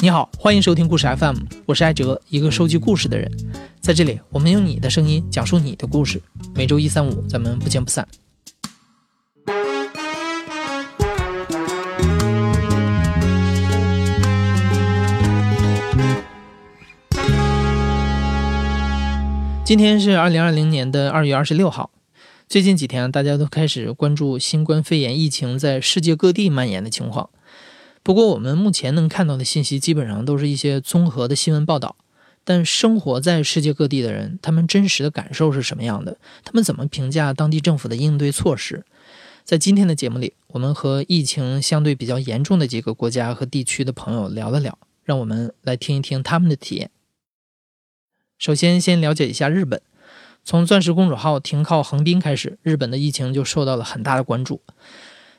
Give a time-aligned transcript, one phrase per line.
[0.00, 3.28] 你好，欢迎收听故事 FM，我是艾哲，一个收集故事的人。
[3.80, 6.22] 在这里，我们用你的声音讲述你的故事。
[6.54, 8.06] 每周一、三、五，咱们不见不散。
[19.64, 21.90] 今天是二零二零年的二月二十六号。
[22.48, 27.30] 最近几天，大家都开始关注新冠肺炎疫情在世界各地蔓延的情况。
[28.08, 31.94] 不过，我们目前能看到的信息基本上都是一些综合的新闻报道。
[32.42, 36.16] 但生活在世界各地的人，他们真实的感受是什么样的？
[36.42, 38.86] 他们怎么评价当地政府的应对措施？
[39.44, 46.90] 在今天的节目里，我们和疫情相对比较严重的几个国家和地区的朋友聊了聊，让我们来听一听他们的体验。
[48.38, 49.82] 首先，先了解一下日本。
[50.42, 54.62] 从钻石公主号停靠横滨开始，日本的疫情就受到了很大的关注。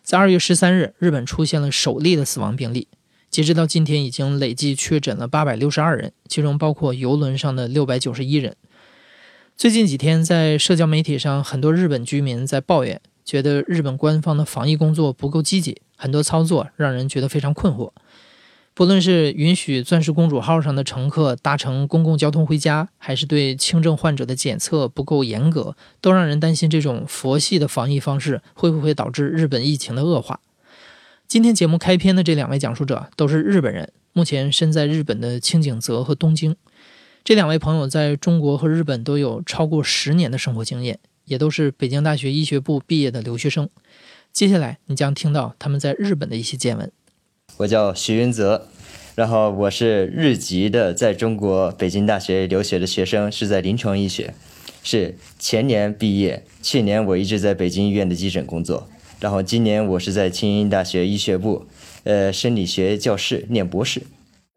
[0.09, 2.87] 在二月十三日，日本出现了首例的死亡病例。
[3.29, 8.55] 截止到今天，已经累计确诊了八百六十二人，其中包括游轮上的六百九十一人。
[9.55, 17.91] 最近几天，在社交媒体上，很多日本居民在抱怨，觉得日本官方的防疫工作不够积极，很多操作让人觉得非常困惑。
[18.79, 30.39] 不论是允许钻石公主号上的乘客搭乘公共交通回家，还是对轻症患者的检测不够严格，都让人担心这种佛系的防疫方式会不会导致日本疫情的恶化。
[31.27, 36.55] 今天节目开篇的这两位讲述者都是日本人，目前身在日本的青井泽和东京。
[37.25, 43.69] 这两位朋友在中国和日本都有超过十年的生活经验，也都是北京大学医学部毕业的留学生。
[44.31, 46.89] 接下来你将听到他们在日本的一些见闻。
[47.59, 48.67] 我叫徐云泽，
[49.15, 54.33] 然后我是日籍的，在中国北京大学留学的学生，是在临床医学，
[54.81, 58.87] 是前年毕业，去年我一直在北京医院的急诊工作，
[59.19, 61.65] 然后今年我是在庆应大学医学部，
[62.05, 64.03] 呃，生理学教室念博士。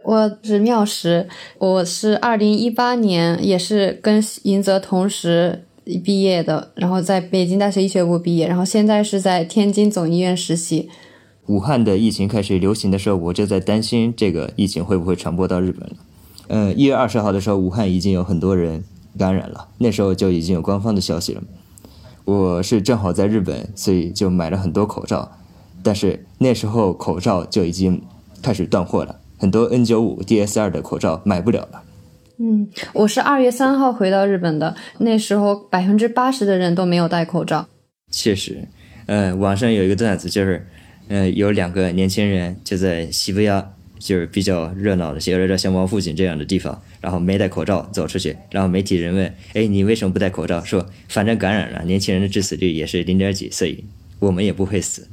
[0.04, 5.64] 我是妙石，我是二零一八年也是跟云泽同时
[6.04, 10.88] 毕业的，然后在北京大学医学部毕业，然后现在是在天津总医院实习。
[11.46, 15.96] 武汉的疫情开始流行的时候，我就在担心这个疫情会不会传播到日本了。
[16.46, 18.84] 嗯，一月二十号的时候，武汉已经有很多人
[19.18, 21.42] 感染了，那时候就已经有官方的消息了。
[22.24, 25.32] 我是正好在日本，所以就买了很多口罩，
[25.82, 28.00] 但是那时候口罩就已经
[28.40, 31.82] 开始断货了，很多 N 九五、DS 二的口罩买不了了。
[32.38, 37.66] 嗯，我是二月三号回到日本的，那时候百分之八十的人都没有戴口罩。
[38.12, 38.68] 确实，
[39.06, 40.68] 呃，网上有一个段子就是。
[41.14, 53.84] 嗯，有两个年轻人就在西伯亚，就是比较热闹的，有点像王府井这样的地方，然后没戴口罩走出去，然后媒体人问：“哎，你为什么不戴口罩？”说：“反正感染了，年轻人的致死率也是零点几，所以
[54.20, 55.06] 我们也不会死。”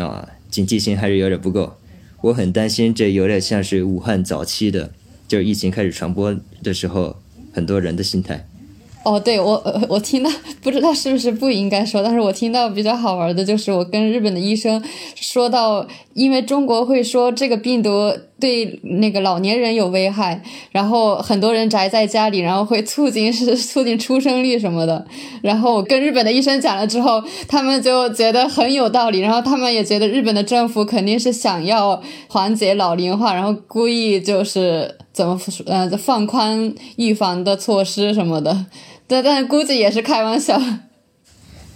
[0.00, 1.76] 啊，警惕性还是有点不够。
[2.20, 4.92] 我很担心，这有点像是武汉早期的，
[5.26, 7.20] 就是疫情开始传播的时候，
[7.52, 8.46] 很多人的心态。
[9.02, 10.30] 哦，对我，我听到
[10.62, 14.82] 不知道是不是不应该说，但是我听到比较好玩的，就是我跟日本的医生
[15.14, 25.06] 说到，因为中国会说这个病毒对那个老年人有危害，然后很多人宅在家里，然后会促进是促进出生率什么的，
[25.40, 38.66] 然后我跟日本的医生讲了之后，他们就觉得很有道理，然后他们也觉得日本的政府肯定是想要缓解老龄化，然后故意就是怎么呃放宽预防的措施什么的。
[39.10, 40.56] 对，但估计也是开玩笑。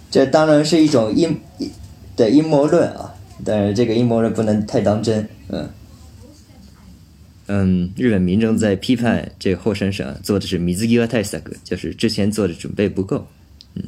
[0.09, 1.37] 这当然是一种阴
[2.15, 3.13] 的阴谋论啊，
[3.43, 5.27] 但是这个阴谋论不能太当真。
[5.49, 5.69] 嗯
[7.47, 13.27] 嗯，日本民众在批判这个后生省做的是米兹基瓦泰萨克，就是之前做的准备不够。
[13.73, 13.83] 嗯，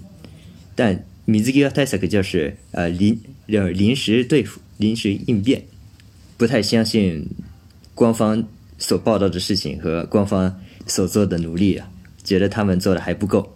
[0.75, 5.63] 但米兹基瓦泰萨克就是呃临就是临时对付、临时应变，
[6.35, 7.25] 不太相信
[7.95, 8.43] 官方
[8.77, 10.53] 所报道的事情和官方
[10.85, 11.89] 所做的努力啊。
[12.27, 13.55] 觉得他们做的还不够。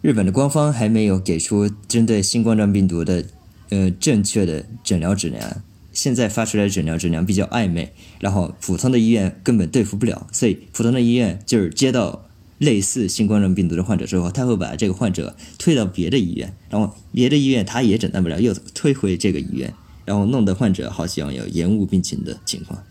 [0.00, 3.24] 日本的官方还没有给出针对新冠状病毒的，
[3.68, 5.62] 呃，正确的诊疗指南。
[5.92, 12.26] 现在发出来的诊疗指南比较暧昧，然后普通的医院根本对付不了，所以普通的医院就是接到
[12.58, 19.72] 类似新冠状病毒的患者之后，他会把这个患者推到别的医院，然后别的医院他也诊断不了，又推回这个医院，
[20.04, 22.82] 然后弄得患者好像有延误病情的情况。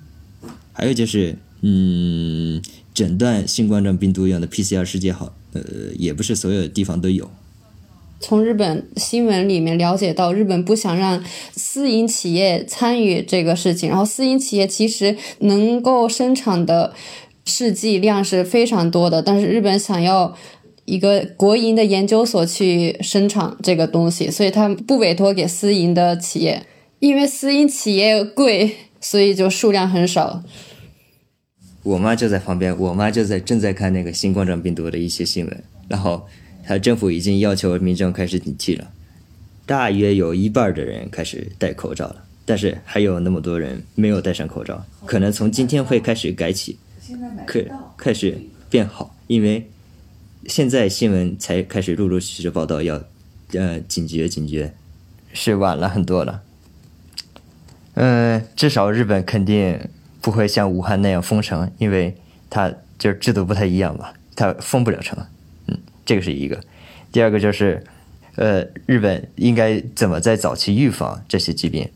[0.74, 2.62] 还有就是，嗯。
[2.94, 5.62] 诊断新冠状病毒用的 PCR 试剂好，呃，
[6.00, 7.30] 也不是所有地方都有。
[8.22, 11.22] 从日本新闻里面了解到，日本不想让
[11.58, 16.94] 私营企业参与这个事情，然后私营企业其实能够生产的
[17.44, 20.34] 试剂量是非常多的，但是日本想要
[20.86, 26.66] 一个国营的研究所去生产这个东西，所以他不委托给私营的企业，
[27.00, 28.78] 因为私营企业贵。
[29.02, 30.42] 所以就数量很少。
[31.86, 36.28] 我妈就在旁边，我妈就在正在看那个新冠状病毒的一些新闻，然后，
[36.66, 38.90] 他政府已经要求民众开始警惕了，
[39.68, 46.80] 大约有一半的人开始戴口罩了，但是还有那么多人没有戴上口罩，可能从今天会开始改起，
[47.46, 47.64] 可
[47.96, 48.36] 开始
[48.68, 49.70] 变好，因为
[50.48, 53.00] 现在新闻才开始陆陆续续报道要，
[53.54, 54.74] 呃，警觉警觉，
[55.34, 56.42] 是晚了很多了，
[57.94, 59.80] 嗯，至少日本肯定。
[60.26, 62.16] 不会像武汉那样封城，因为
[62.50, 65.24] 它就是制度不太一样吧，它封不了城。
[65.68, 66.60] 嗯，这个是一个。
[67.12, 67.84] 第二个就是，
[68.34, 71.88] 呃，日本应该怎么在早期预防这些疾病？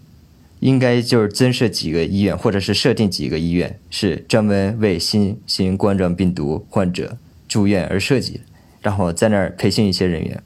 [0.59, 7.17] 应该就是增设几个医院，或者是设定几个医院，是专门为新型冠状病毒患者
[7.47, 8.41] 住院而设计，
[8.83, 10.43] 然后在那儿培训一些人员。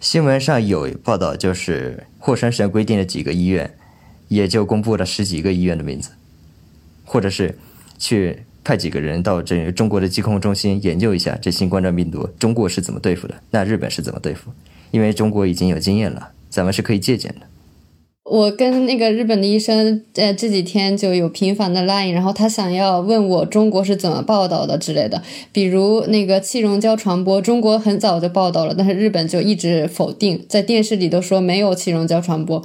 [0.00, 3.74] 新闻上有报道，就是霍山省规定的几个医院，
[4.28, 6.12] 也就公布了十几个医院的名字。
[7.06, 7.56] 或者是
[7.98, 14.50] 去派几个人到这中国的疾控中心研究一下这新冠状病毒中国是怎么对付的，那日本是怎么对付？
[14.90, 17.46] 因为中国已经有经验了，咱们是可以借鉴的。
[18.28, 32.60] 我跟那个日本的医生，呃，这几天就有频繁的 line，然后他想要问我中国是怎么报道的之类的，比如那个气溶胶传播，中国很早就报道了，但是日本就一直否定，在电视里都说没有气溶胶传播。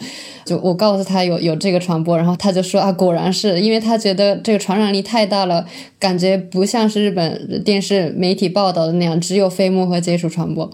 [0.45, 5.67] 就我告诉他有有这个传播，然后他就说啊，果然是因为他觉得这个传染力太大了，
[5.99, 10.71] 感觉不像是日本电视媒体报道的那样，只有飞沫和接触传播。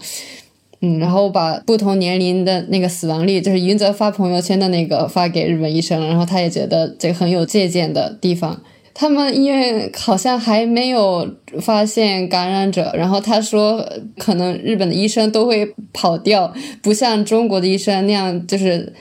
[0.80, 8.60] 嗯，然后把不同年龄的那个死亡率，就是云泽发朋友圈的那个发给日本医生，然后他也觉得这个很有借鉴的地方。
[8.94, 11.28] 他们医院好像还没有
[11.60, 13.84] 发现感染者，然后他说
[14.16, 16.52] 可能日本的医生都会跑掉，
[16.82, 18.92] 不像中国的医生那样就是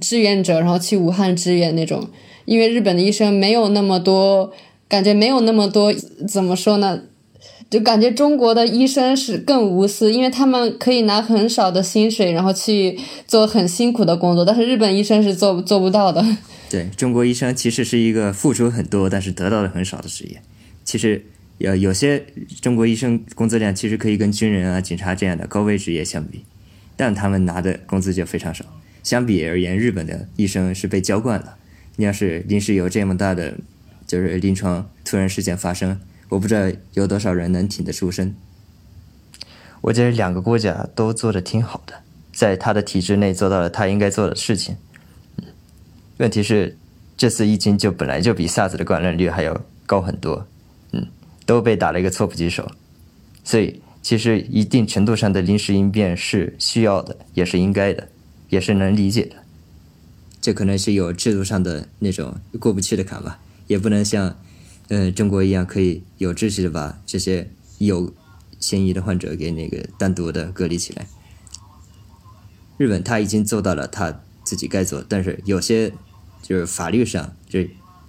[0.00, 2.08] 志愿者，然后去武汉支援那种，
[2.46, 4.50] 因为日本的医生没有那么多，
[4.88, 5.92] 感觉没有那么多，
[6.26, 7.00] 怎么说呢？
[7.68, 16.24] 就感觉中国的医生是更无私，因为他们可以拿很少的薪水，然后去做很辛苦的工作，但是日本医生是做做不到的。
[16.70, 20.40] 对中国医生其实是一个付出很多，但是得到的很少的职业。
[20.84, 21.24] 其实
[21.58, 22.24] 有有些
[22.60, 26.44] 中国医生工资量其实可以跟军人啊、警察这样的高危职业相比，
[26.96, 28.64] 但他们拿的工资就非常少。
[29.02, 31.56] 相比而言，日本的医生是被娇惯了。
[31.96, 33.54] 你要是临时有这么大的
[34.06, 35.98] 就是临床突然事件发生。
[36.28, 36.60] 我不知道
[36.94, 38.34] 有多少人能挺得出身。
[39.82, 41.94] 我觉得两个国家都做的挺好的，
[42.32, 44.76] 在他的体制内做到了他应该做的事情。
[46.16, 46.76] 问题是，
[47.16, 50.46] 这次疫情就本来就比 SARS 的感染率还要高很多，
[50.92, 51.06] 嗯，
[51.44, 52.68] 都被打了一个措不及手。
[53.44, 58.08] 所以，其实一定程度上的临时应变是需要的，也是应该的，
[58.48, 59.36] 也是能理解的。
[60.40, 63.38] 这可能是有制度上的那种过不去的坎吧，
[63.68, 64.36] 也不能像。
[64.88, 68.14] 嗯，中国一样可以有秩序的把这些有
[68.60, 71.06] 嫌疑的患者给那个单独的隔离起来。
[72.78, 75.92] 日本他已经做到了他自己该做，但是有些
[76.40, 77.60] 就是法律上、就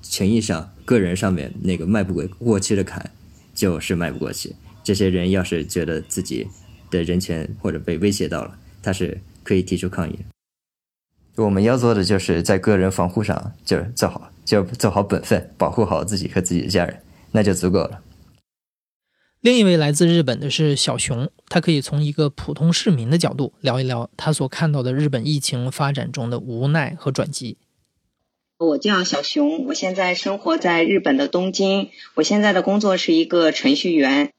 [0.03, 3.09] 权益上、个人上面那个迈不过过去的坎，
[3.55, 4.55] 就是迈不过去。
[4.83, 6.47] 这些人要是觉得自己
[6.91, 10.19] 的人权或者被威胁到了，他是可以提出抗议。
[11.37, 14.31] 我们要做的就是在个人防护上就是做好。
[14.47, 17.01] 就做好本分，保护好自己和自己的家人，
[17.33, 18.01] 那就足够了。
[19.41, 27.57] 另一位来自日本的是小熊，他可以从一个普通市民的角度聊一聊他所看到的日本疫情发展中的无奈和转机。
[28.57, 34.31] 我叫小熊，我现在生活在日本的东京，我现在的工作是一个程序员。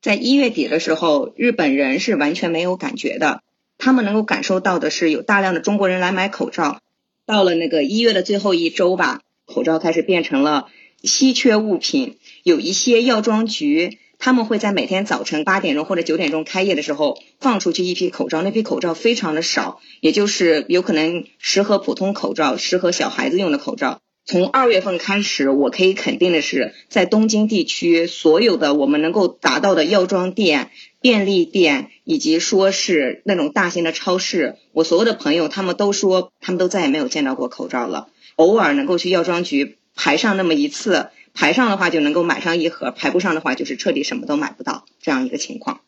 [0.00, 3.42] 在一月底的时候，日本人是完全没有感觉的，
[3.78, 6.80] 他们能够感受到的是有大量的中国人来买口罩。
[7.24, 10.66] 到了那个一月的最后一周吧，口罩开始变成了
[11.02, 12.16] 稀缺物品。
[12.42, 24.00] 有一些药妆局，他们会在每天早晨八点钟或者九点钟开业的时候放出去一批口罩，那批口罩非常的少，也就是有可能适合普通口罩、适合小孩子用的口罩。
[24.24, 30.70] 从二月份开始，我可以肯定的是，在东京地区所有的我们能够达到的药妆店。
[31.00, 38.08] 便利店以及说是那种大型的超市，我所有的朋友他们都说，他们都再也没有见到过口罩了。
[38.36, 45.80] 偶尔能够去药妆局排上那么一次，排上的话就能够买上一盒，排不上的话就是彻底什么都买不到这样一个情况。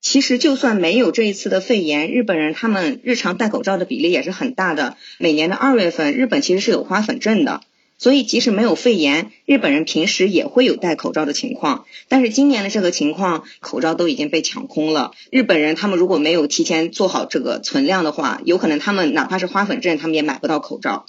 [0.00, 4.96] 其实就算没有这一次的肺炎，日本人他们日常戴口罩的比例也是很大的。
[5.18, 7.62] 每年的二月份，日本其实是有花粉症的。
[7.96, 11.86] 所以，即使没有肺炎，日本人平时也会有戴口罩的情况。
[12.08, 15.12] 但是今年的这个情况，口罩都已经被抢空了。
[15.30, 21.06] 日本人他们如果没有提前做好这个存量的话，有可能他们哪怕是花粉症，他们也买不到口罩。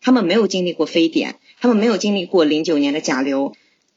[0.00, 3.54] 他们没有经历过非典，他们没有经历过零九年的甲流，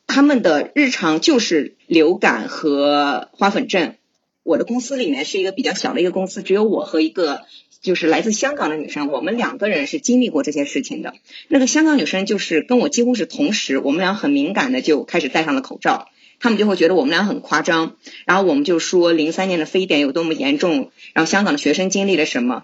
[0.08, 3.96] 他们的日常就是流感和花粉症。
[4.44, 7.42] 我的公司里面是一个比较小的一个公司，只有我和一个
[7.82, 11.14] 就是来自香港的女生，我们两个人是经历过这些事情的。
[11.48, 16.10] 那个香港女生就是跟我几乎是同时，我们俩很敏感的就开始戴上了口罩，
[16.40, 17.96] 他们就会觉得我们俩很夸张，
[18.26, 22.64] 然后我们就说零三年的非典有多么严重，然后香港的学生经历了什么。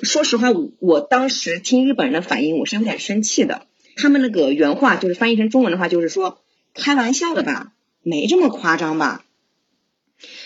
[0.00, 3.66] 说实话，我我当时听日本人的反应，我是有点生气的。
[3.96, 6.38] 他们那个原话就是翻译成中文的话，就是说
[6.74, 9.23] 开玩笑的吧，没这么夸张吧。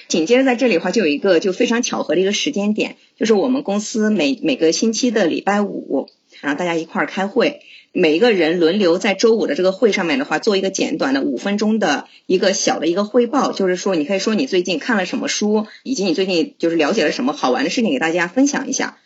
[0.08, 6.08] 紧接着在这里的话，就有一个就非常巧合的一个时间点，就是我们公司每每个星期的礼拜五，
[6.40, 7.60] 然后大家一块儿开会，
[7.92, 18.96] 每一个人轮流在周五的这个会上面的话，做一个简短的五分钟的一个小的一个汇报，就是说你可以说你最近看了什么书，以及你最近就是了解了什么好玩的事情，给大家分享一下。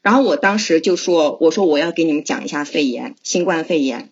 [0.00, 4.08] 然后我当时就说，我说我要给你们讲一下肺炎，新冠肺炎。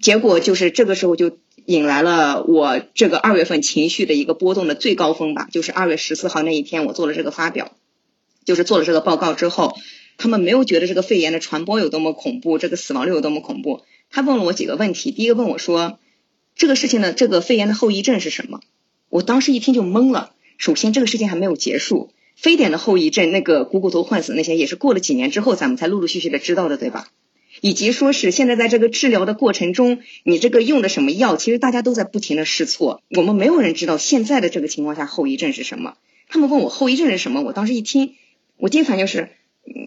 [0.00, 1.36] 结果就是这个时候就。
[1.68, 7.72] 引来了我这个二月份情绪的一个波动的最高峰吧，就是二月十四号那一天，我做了这个发表，
[8.46, 9.76] 就是做了这个报告之后，
[10.16, 13.82] 他们没有觉得这个肺炎的传播有多么恐怖，这个死亡率有多么恐怖。
[14.08, 15.98] 他问了我几个问题，第一个问我说，
[16.56, 18.60] 这个事情的这个肺炎的后遗症是什么？
[19.10, 20.32] 我当时一听就懵了。
[20.56, 27.08] 首先，这个事情还没有结束，非典的后遗症，那个股骨头坏死那些也是过了几年之后咱们才陆陆续续的知道的，对吧？
[27.60, 33.02] 以及说是现在在这个治疗的过程中，你这个用的什么药，其实大家都在不停的试错。
[33.10, 35.94] 我们没有人知道现在的这个情况下后遗症是什么。
[36.28, 38.14] 他们问我后遗症是什么，我当时一听，
[38.56, 39.30] 我第一反应就是，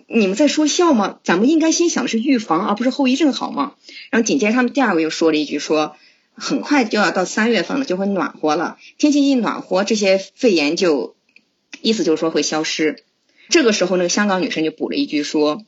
[0.08, 1.20] 你们在说笑吗？
[1.24, 3.76] 咱们应该先想的是预防，而不是后遗症，好吗？
[4.10, 5.96] 然后紧接着他们第二个又说了一句，说
[6.34, 11.16] 很快就要到三月份了，就会暖和了，天气一暖和，这些肺炎就，
[11.82, 13.04] 意思就是说会消失。
[13.50, 15.64] 这个时候，那个香港女生就补了一句说。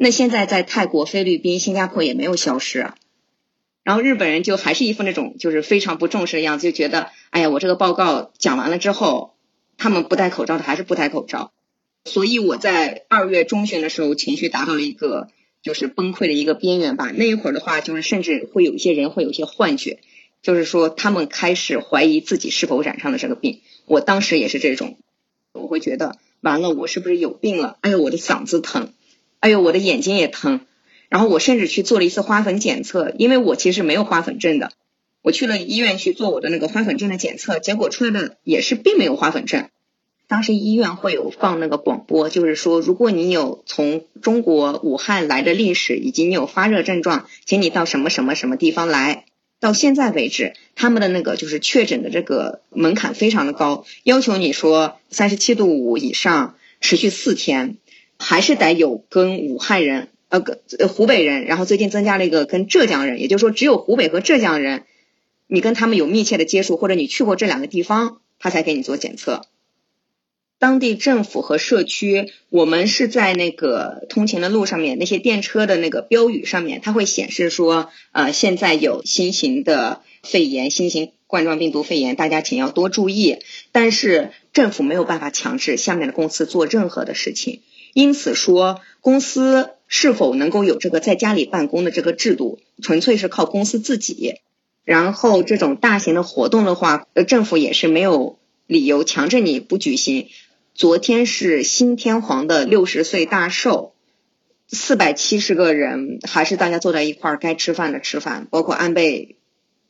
[0.00, 2.92] 那现在在泰国、菲律宾、新加坡也没有消失，
[3.82, 9.34] 然后日本人就还是一副那种就是非常不重视的样子，就觉得哎呀，我这个报告讲完了之后，
[9.76, 11.52] 他们不戴口罩的还是不戴口罩，
[12.04, 15.28] 所以我在二月中旬的时候情绪达到了一个
[15.62, 17.10] 就是崩溃的一个边缘吧。
[17.12, 19.98] 那一会儿的话，就是甚至会有一些人会有一些幻觉，
[20.42, 23.62] 就是说他们开始怀疑自己是否染上了这个病。
[23.86, 24.96] 我当时也是这种，
[25.52, 27.78] 我会觉得完了，我是不是有病了？
[27.80, 28.92] 哎呦，我的嗓子疼。
[29.40, 30.60] 哎呦，我的眼睛也疼，
[31.08, 34.72] 然后我甚至去做了一次花粉检测，因为我其实没有花粉症的，
[35.22, 39.68] 我去了医院去做我的那个花粉症的检测，结果出来的也是并没有花粉症。
[40.26, 49.24] 当时医院会有放那个广播，就是说如果你有从中国武汉来的历史，以及你有发热症状，请你到什么什么什么地方来。
[49.60, 57.78] 到现在为止，他们的那个就是确诊的这个门槛非常的高，要求你说三十七度五以上，持续四天。
[58.18, 60.58] 还是得有跟武汉人，呃，跟
[60.88, 64.84] 湖北人，然后最近增加了一个跟浙江人，也就是说，只有湖北和浙江人，
[65.46, 69.42] 你跟他们有密切的接触，或者你去过这两个地方，他才给你做检测。
[70.60, 83.38] 当地政府和社区，我们是在那个通勤的路上面，那些电车的那个标语上面，它会显示说，呃，现在有新型的肺炎，新型冠状病毒肺炎，大家请要多注意。
[83.70, 87.60] 但是政府没有办法强制下面的公司做任何的事情。
[87.92, 94.34] 因此说，公司是否能够有这个在家里办公的这个制度，纯粹是靠公司自己。
[94.84, 100.28] 然后这种大型的活动的话，呃，政府也是没有理由强制你不举行。
[100.74, 103.92] 昨天是新天皇的六十岁大寿，
[104.68, 109.36] 四百七十个人，还是大家坐在一块儿该吃饭的吃饭，包括安倍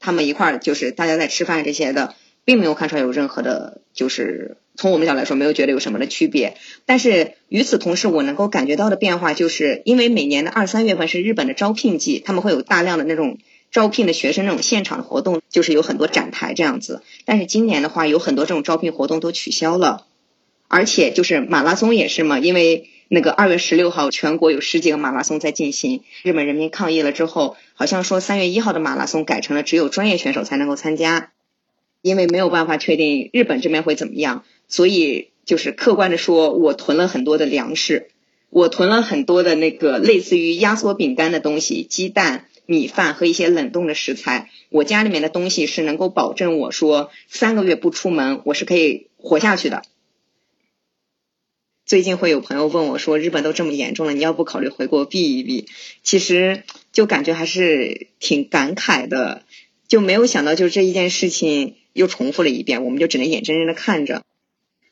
[0.00, 2.14] 他们一块儿就是大家在吃饭这些的，
[2.48, 4.56] 并没有看出来有任何的，就是。
[4.74, 6.56] 从我们角来说，没有觉得有什么的区别。
[6.86, 13.36] 但是与此同时，我能够感觉到的变化，就是因为每年的二三月份是日本的招聘季，他们会有大量的那种
[13.70, 17.02] 招聘的学生那种现场的活动，就是有很多展台这样子。
[17.26, 20.06] 但是今年的话，有很多这种招聘活动都取消了，
[20.68, 31.32] 而且就是马拉松也是嘛，因为那个二月十六号全国有十几个马拉松在进行，日本人民抗议了之后，好像说三月一号的马拉松改成了只有专业选手才能够参加，
[32.02, 34.44] 因为没有办法确定日本这边会怎么样。
[34.68, 38.08] 所以就是客观的说，我囤了很多的粮食，
[38.50, 44.50] 我囤了很多的那个类似于压缩饼干的东西，鸡蛋、米饭和一些冷冻的食材。
[44.68, 49.82] 我家里面的东西是能够保证我说三个月不出门，我是可以活下去的。
[51.86, 55.64] 最近会有朋友问我说，日本都这么严重了，你要不考虑回国避一避？
[56.02, 59.42] 其实就感觉还是挺感慨的，
[59.88, 64.22] 就没有想到就这一件事情又重复了一遍，我们就只能眼睁睁的看着。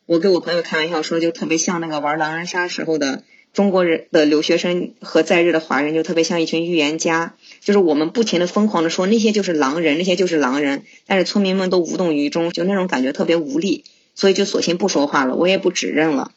[0.07, 3.23] 我跟我朋友开玩笑说，就特别像那个玩狼人杀时候的
[3.53, 13.85] 中国人的留学生和在日的华人就特别像一群预言家，就是我们不停的疯狂的说那些就是狼人，那些就是狼人，但是村民们都无动于衷，就那种感觉特别无力，
[14.15, 16.33] 所以就索性不说话了，我也不指认了，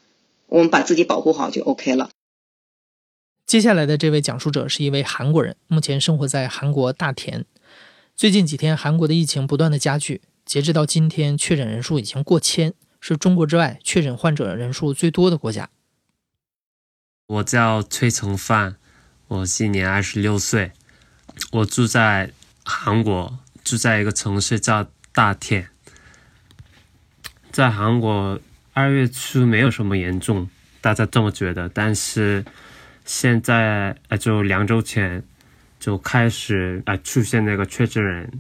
[0.48, 2.12] 我们把自己保护好就 OK 了。
[3.46, 7.46] 接下来的这位讲述者是一位韩国人，目前生活在韩国大田。
[8.16, 15.70] 最近几天，韩国的疫情不断的加剧，截至到今天，确诊人数已经过千，是中国之外确诊患者人数最多的国家。
[17.28, 18.78] 我叫崔成范，
[19.28, 20.72] 我今年二十六岁，
[21.52, 22.32] 我住在
[22.64, 25.70] 韩国，住在一个城市叫大田。
[27.52, 28.42] 在韩国，
[28.74, 30.50] 二月初没有什么严重，
[30.82, 32.44] 大家这么觉得，但是。
[33.06, 35.24] 现在呃，就两周前
[35.80, 38.40] 就开始呃出现那个确诊人，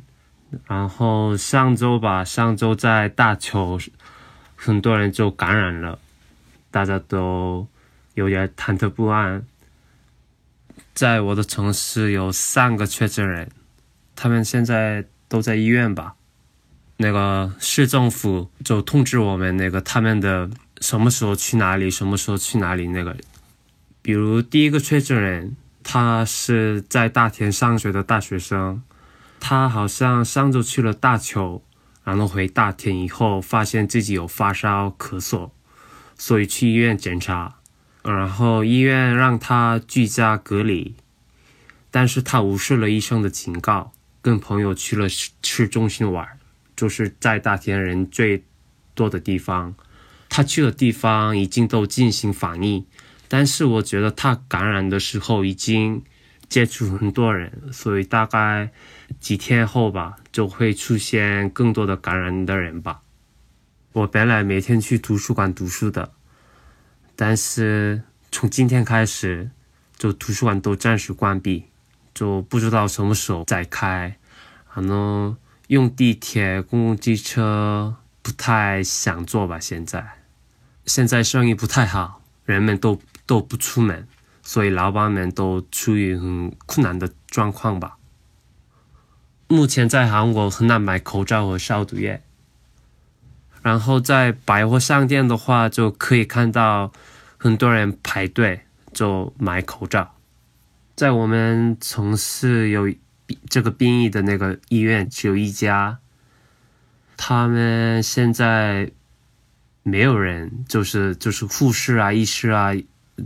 [0.65, 3.79] 然后上周吧，上周在大邱，
[4.55, 5.99] 很多人就感染了，
[6.71, 7.67] 大家都
[8.15, 9.43] 有点忐忑不安。
[10.93, 13.49] 在我的城市有三个确诊人，
[14.15, 16.15] 他们现在都在医院吧。
[16.97, 20.49] 那个市政府就通知我们，那个他们的
[20.81, 23.15] 什么时候去哪里，什么时候去哪里那个。
[24.01, 28.81] 比如第一个确诊人，他是在大田上学的大学生，
[29.39, 31.63] 他好像上周去了大邱，
[32.03, 35.51] 然后回大田以后发现自己有发烧、咳嗽，
[36.17, 37.57] 所以去医院检查，
[38.03, 40.95] 然后医院让他居家隔离，
[41.91, 43.91] 但是他无视了医生的警告，
[44.21, 46.27] 跟朋友去了市中心玩，
[46.75, 48.43] 就是在大田人最
[48.93, 49.75] 多的地方，
[50.27, 52.85] 他去的地方已经都进行防疫。
[53.27, 56.03] 但是我觉得他感染的时候已经
[56.49, 58.71] 接触很多人，所以大概
[59.19, 63.01] 几天后吧，就会出现更多的感染的人吧。
[63.93, 66.11] 我本来每天去图书馆读书的，
[67.15, 69.51] 但是从今天开始，
[69.97, 71.65] 就图书馆都暂时关闭，
[72.13, 74.17] 就不知道什么时候再开。
[74.67, 75.35] 可能
[75.67, 79.59] 用地铁、公共汽车不太想坐吧。
[79.59, 80.19] 现在，
[80.85, 82.99] 现在生意不太好，人们都。
[83.29, 84.07] 都不出门，
[84.41, 87.98] 所以老板们都处于很困难的状况吧。
[89.49, 92.21] 目前在韩国很难买口罩和消毒液，
[93.61, 96.93] 然后在百货商店的话，就可以看到
[97.37, 98.61] 很多人排队
[98.93, 100.15] 就买口罩。
[100.95, 102.89] 在我们城市有
[103.49, 105.97] 这个兵役的那个医院只有一家，
[107.17, 108.89] 他们现在
[109.83, 112.71] 没有人，就是就是护士啊、医师啊。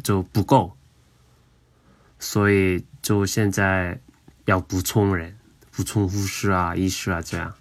[0.04, 0.76] 就不够，
[2.18, 4.00] 所以就现在
[4.46, 5.38] 要补充人，
[5.76, 7.56] 补充护士啊、医师啊这样。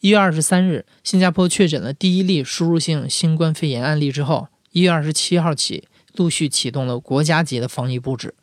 [0.00, 8.34] 一月二十三日，新加坡确诊了第一例输入性新冠肺炎案例之后，一月二十七号起陆续启动了国家级的防疫布置。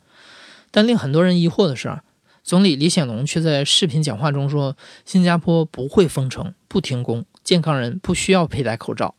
[0.72, 2.00] 但令很多人疑惑的是，
[2.42, 9.14] 总理李显龙却在视频讲话中说，新加坡不会封城、不停工，健康人不需要佩戴口罩。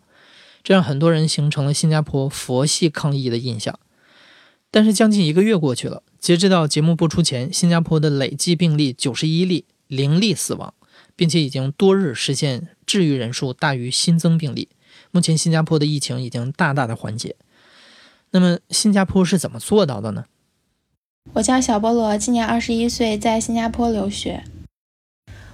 [0.64, 3.80] 这让很多人形成了新加坡佛系抗疫的印象。
[4.70, 10.72] 但是将近一个月过去了，截止到节目播出前，新加坡的累计病例九十一例，零例死亡，
[11.16, 14.70] 并且已经多日实现治愈人数大于新增病例。
[15.10, 17.36] 目前新加坡的疫情已经大大的缓解。
[18.30, 20.26] 那么新加坡是怎么做到的呢？
[21.34, 24.44] 我叫小菠萝，今年二十一岁，在新加坡留学。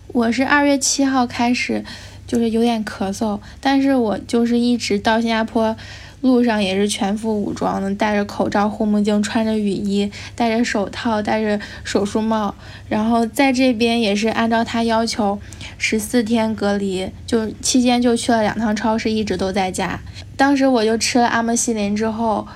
[0.07, 1.85] 我是二月七号开始。
[2.27, 5.73] 就是有点咳嗽，但是我就是一直到新加坡
[6.21, 12.55] 路上也是全副武装的，戴着口罩、护目镜，穿着雨衣，戴着手套，戴着手术帽，
[12.89, 15.39] 然后在这边也是按照他要求
[15.77, 19.99] 十四天隔离，就期间就去了两趟超市，一直都在家。
[20.35, 22.47] 当时我就吃了阿莫西林之后，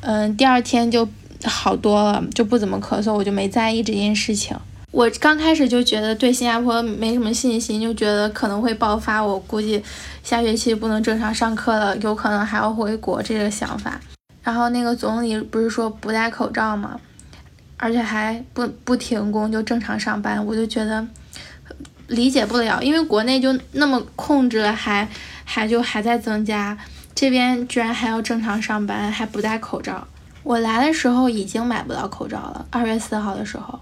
[0.00, 1.06] 嗯，第二天就
[1.44, 4.56] 好多了，就不怎么咳嗽，我就没在意这件事情。
[4.90, 9.82] 我刚开始就觉得对新加坡没什么信心，就觉得可能会爆发，我估计
[10.24, 14.00] 下学期不能正常上课了，有可能还要回国这个想法。
[14.42, 16.98] 然后那个总理不是说不戴口罩吗？
[17.76, 21.06] 而且还不不停工就正常上班，我就觉得
[22.08, 25.08] 理解不了，因为国内就那么控制了，还
[25.44, 26.76] 还就还在增加，
[27.14, 30.08] 这边居然还要正常上班，还不戴口罩。
[30.42, 33.78] 我来的时候已经买不到口罩了，二月四号的时候。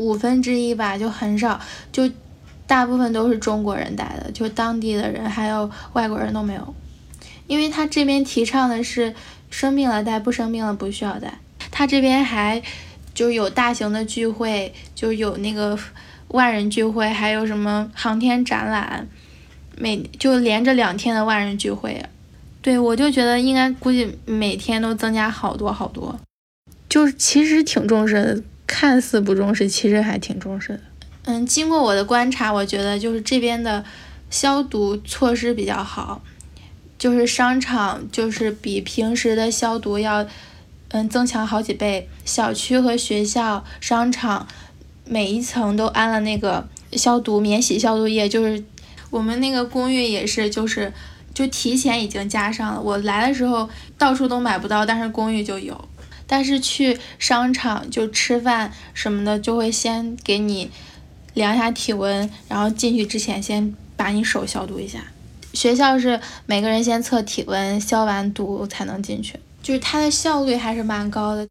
[0.00, 1.60] 五分之一吧，就很少，
[1.92, 2.10] 就
[2.66, 6.74] 大部分都是中国人戴的，就当地的人还有外国人都没有，
[7.46, 9.14] 因为他这边提倡的是
[9.50, 11.38] 生病了戴，不生病了不需要戴。
[11.70, 12.62] 他这边还
[13.14, 15.78] 就有大型的聚会，就有那个
[16.28, 19.06] 万人聚会，还有什么航天展览，
[19.76, 22.02] 每就连着两天的万人聚会，
[22.62, 26.18] 对，我就觉得应该估计每天都增加好多好多，
[26.88, 30.80] 就是其实挺重视的，看似不重视，其实还挺重视的。
[31.24, 33.84] 嗯，经过我的观察，我觉得就是这边的
[34.30, 36.22] 消毒措施比较好，
[36.96, 40.24] 就是商场就是比平时的消毒要
[40.90, 44.46] 嗯增强好几倍，小区和学校、商场
[45.04, 48.62] 每一层都安了那个消毒免洗消毒液，就是
[49.10, 50.92] 我们那个公寓也是，就是
[51.34, 52.80] 就提前已经加上了。
[52.80, 55.88] 我来的时候到处都买不到，但是公寓就有。
[56.30, 60.70] 但是去商场就吃饭什么的，就会先给你
[61.34, 65.00] 量一下体温，然后进去之前先把你手消毒一下。
[65.52, 71.44] 学校是每个人先测体温，消完毒才能进去，就是它的效率还是蛮高的。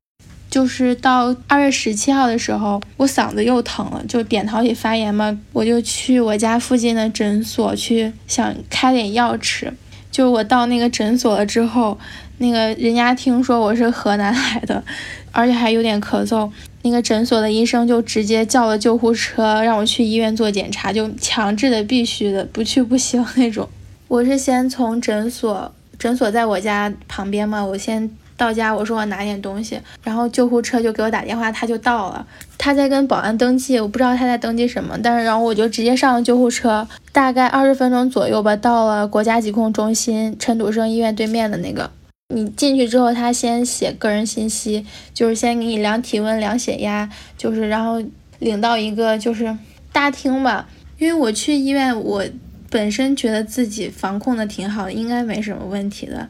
[0.50, 9.74] 就是到二月十七号的时候，我嗓子又疼了，就扁桃体发炎嘛，我就去我家附近的诊所去想开点药吃。
[10.10, 12.00] 就我到那个诊所了之后，
[12.40, 14.84] 那个人家听说我是河南来的，
[15.32, 16.50] 而且还有点咳嗽，
[16.82, 23.70] 那个诊所的医生就直接叫了救护车，让我去医院做检查，就强制的必须的，不去不行那种。
[24.10, 28.10] 我是先从诊所，诊所在我家旁边嘛，我先。
[28.40, 32.26] 到家，我说我拿点东西，然后救护车就给我打电话，他就到了，
[32.58, 41.92] 他在跟保安登记，我不知道他在登记什么，但是然后我就直接上了救护车，大概二十分钟左右吧，到了国家疾控中心陈独生医院对面的那个。
[42.32, 48.00] 你进去之后，他先写个人信息，就是先给你量体温、量血压，就是然后
[48.38, 49.58] 领到一个就是
[49.92, 50.70] 大厅吧。
[51.00, 52.24] 因为我去医院，我
[52.70, 56.30] 本身觉得自己防控的挺好的，应该没什么问题的。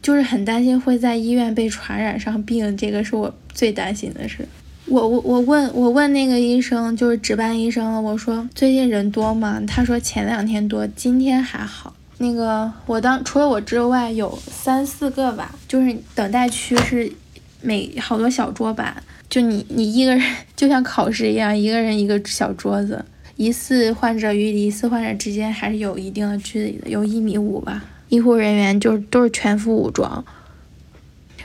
[0.00, 4.48] 就是很担心会在医院被传染上病，这个是我最担心的事。
[4.86, 9.60] 我我我问我问那个医生，就是值班医生了，我说最近人多吗？
[9.66, 11.92] 他说前两天多，今天还好。
[12.18, 17.12] 那个我当除了我之外有三四个吧，就是等待区是
[17.60, 20.24] 每好多小桌板，就你你一个人
[20.56, 23.04] 就像考试一样，一个人一个小桌子，
[23.36, 27.84] 疑似患者与疑似患者之间还是有一定的距离的，有一米五吧。
[28.08, 30.24] 医护人员就都是全副武装。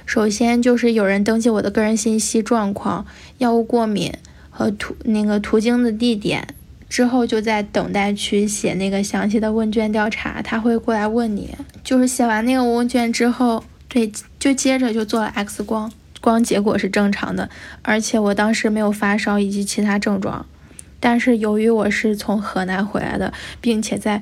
[0.05, 3.05] 首先就是有人登记我的个人信息状况、
[3.39, 4.13] 药物过敏
[4.49, 6.47] 和途那个途经的地点，
[6.91, 11.56] 之后就在等待区写那个详细的问卷调查，他会过来问你。
[11.86, 17.49] 就是写完那个问卷之后，对，就接着就做了 X 光，光结果是正常的，
[17.82, 20.45] 而且我当时没有发烧以及其他症状。
[20.99, 24.21] 但是由于我是从河南回来的，并且在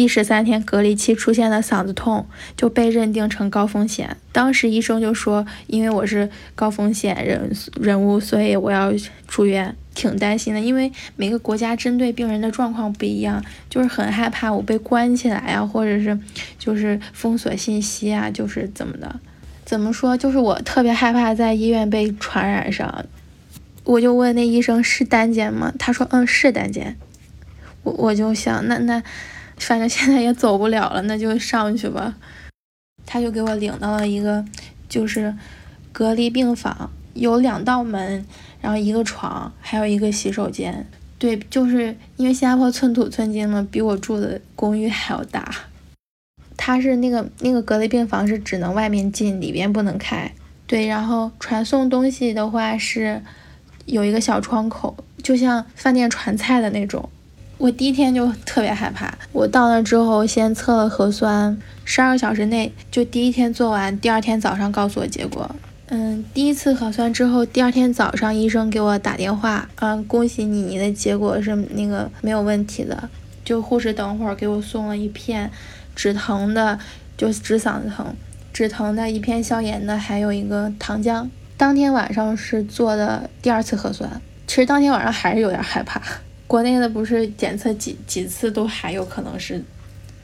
[0.00, 4.16] 第十三天隔离期出现的嗓子痛就被认定成高风险。
[4.32, 8.90] 当时医生就说，因为我是高风险人人物，所以我要
[9.28, 10.60] 住院，挺担心的。
[10.60, 16.18] 因为每个国家针对病人的状况不一样，就是很害怕我被关起来呀，或者是
[16.58, 19.20] 就是封锁信息啊，就是怎么的？
[19.66, 20.16] 怎么说？
[20.16, 23.04] 就是我特别害怕在医院被传染上。
[23.84, 25.70] 我就问那医生是单间吗？
[25.78, 26.96] 他说嗯是单间。
[27.82, 29.02] 我我就想那那。
[29.60, 32.16] 反正 现在也走不了了，那就上去吧。
[33.06, 34.44] 他就给我领到了一个，
[34.88, 35.34] 就是
[35.92, 38.24] 隔离病房，有两道门，
[38.60, 40.86] 然后一个床，还有一个洗手间。
[41.18, 45.52] 对，就是因为新加坡寸土寸金嘛，比我住的公寓还要大。
[46.56, 50.32] 他是那个那个隔离病房是只能外面进，里边不能开。
[50.66, 53.22] 对，然后传送东西的话是
[53.86, 57.08] 有一个小窗口，就像饭店传菜的那种。
[57.60, 59.12] 我第一天就特别害怕。
[59.32, 65.54] 我到那之后，先测了核酸，十二个小时内就第一天做完，第二天早上告诉我结果。
[65.88, 73.10] 嗯，第一次核酸之后，第二天早上医生给我打电话，嗯，恭喜你，你的结果是那个没有问题的。
[73.44, 75.50] 就护士等会儿给我送了一片
[75.94, 76.78] 止疼的，
[77.18, 78.06] 就止嗓子疼，
[78.54, 81.28] 止疼的一片消炎的，还有一个糖浆。
[81.58, 86.00] 当天晚上是做的第二次核酸，其实当天晚上还是有点害怕。
[86.50, 89.62] 国内的不是检测几几次都还有可能是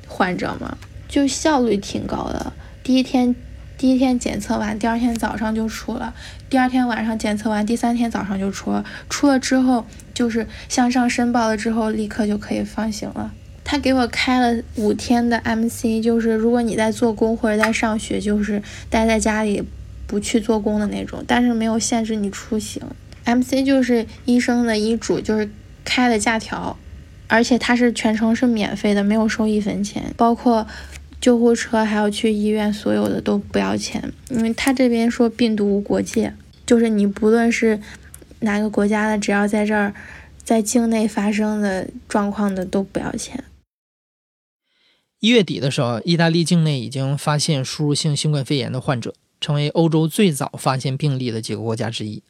[0.09, 0.77] 患者吗？
[1.09, 2.53] 就效率挺高的。
[2.83, 3.33] 第一天
[3.79, 6.12] 第一天检测完，第二天早上就出了；
[6.51, 8.85] 第二天晚上检测完，第三天早上就出了。
[9.09, 13.33] 出了之后就是向上申报了之后，立刻就可以放行了。
[13.62, 18.61] 他给我开了五天的 MC，就是如果你在做工或者在上学，就是
[18.91, 19.62] 待在家里
[20.09, 22.83] 不去做工的那种，但是没有限制你出行。
[23.25, 25.49] MC 就是医生的医嘱，就是。
[25.87, 26.77] 开的假条，
[27.29, 30.66] 而且它是全程是免费的，没有收一分钱，包括
[31.20, 34.12] 救护车还有去医院，所有的都不要钱。
[34.29, 36.35] 因为他这边说病毒无国界，
[36.66, 37.81] 就是你不论是
[38.40, 39.94] 哪个国家的，只要在这儿
[40.44, 43.44] 在境内发生的状况的都不要钱。
[45.20, 52.22] 一月底的时候，意大利境内已经发现输入性新冠肺炎的患者，成为欧洲最早发现病例的几个国家之一。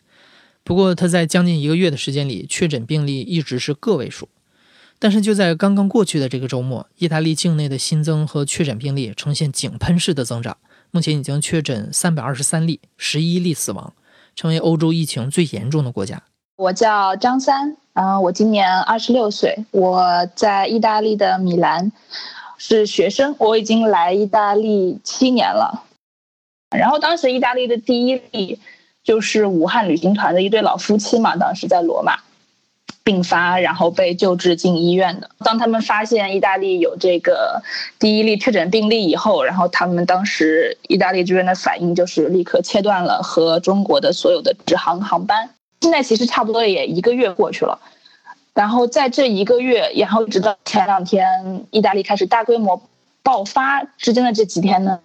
[0.66, 4.28] 不过，他在将近一个月的时间里，确诊病例一直是个位数。
[4.98, 10.56] 但是就在刚刚过去的这个周末，意大利境内的新增和确诊病例呈现井喷式的增长，
[10.90, 13.94] 目前已经确诊三百二十三例，十一例死亡，
[14.34, 16.20] 成为欧洲疫情最严重的国家。
[16.56, 21.92] 我叫张三，嗯，我今年二十六岁，我在意大利的米兰
[22.58, 25.84] 是学生，我已经来意大利七年了。
[26.76, 28.58] 然后当时意大利的第一例
[29.06, 32.18] 就是武汉旅行团的一对老夫妻嘛，当时在罗马。
[33.04, 35.30] 并发，然后被救治进医院的。
[35.44, 37.62] 当他们发现意大利有这个
[38.00, 45.50] 第一例确诊病例以后，然后他们当时意大利这边的反应就是立刻切断了和中国的所有的直航航班。
[45.82, 47.78] 现在其实差不多也一个月过去了，
[48.54, 52.82] 然后在这一个月，然后直到前两天意大利开始大规模
[53.22, 54.98] 爆发之间的这几天呢，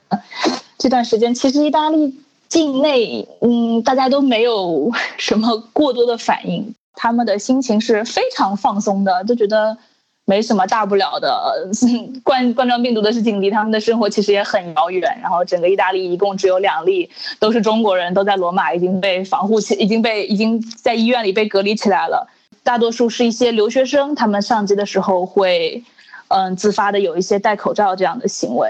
[0.79, 2.19] 这段时间其实意大利
[2.51, 6.75] 境内，嗯，大家都没有 什么过多的反应。
[6.93, 9.77] 他们的心情是非常放松的，就觉得
[10.25, 11.69] 没什么大不了的。
[12.25, 15.17] 冠冠状病毒的事情离他们的生活其实也很遥远。
[15.21, 17.09] 然后整个意大利一共只有两例，
[17.39, 22.27] 都是中国人，都在罗马已经被防护起，已经被已经在医院里被隔离起来了。
[22.63, 25.81] 大多数是一些留学生，他们上机的时候会，
[26.27, 28.69] 嗯，自发的有一些戴口罩这样的行为。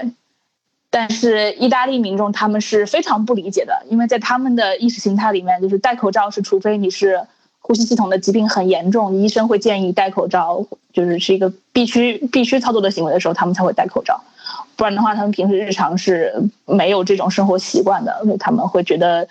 [0.92, 7.20] 但是意大利民众他们是非常不理解的，因为在他们的意识形态里面，就是戴口罩是除非你是。
[7.64, 14.20] 呼吸系统的疾病很严重，医生会建议戴口罩，就是是一个必须必须操作的行为的时候，他们才会戴口罩。
[14.74, 16.34] 不然的话，他们平时日常是
[16.66, 19.28] 没有这种生活习惯的，他们会觉得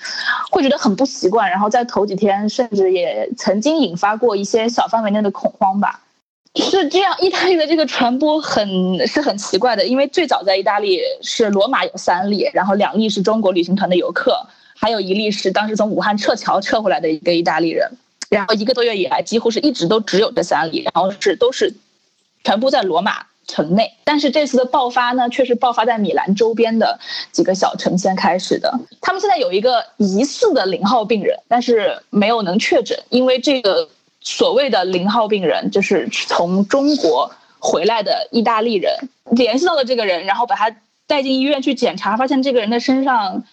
[0.50, 1.50] 会觉得很不习惯。
[1.50, 6.00] 然后在头几天，甚至也曾经引发过一些小范围内的恐慌吧。
[6.56, 17.90] 是这样，意大利的这个传播很是很奇怪的，因为最早在意大利是罗马有三例，然后两例是中国旅行团的游客，还有一例是当时从武汉撤侨撤回来的一个意大利人。
[18.30, 21.74] 然后一个多月以来，几乎是一直都只有这三例，然后是都是
[22.46, 23.92] 全部在罗马城内。
[24.06, 26.98] 但是这次的爆发呢，却是爆发在米兰周边的
[27.34, 28.80] 几个小城先开始的。
[29.02, 33.90] 他们现在有一个疑似的零号病人，但是没有能确诊，因为这个
[34.22, 38.94] 所谓的零号病人就是从中国回来的意大利人
[39.32, 40.76] 联系到了这个人，然后把他
[41.08, 43.44] 带进医院去检查，发现这个人的身上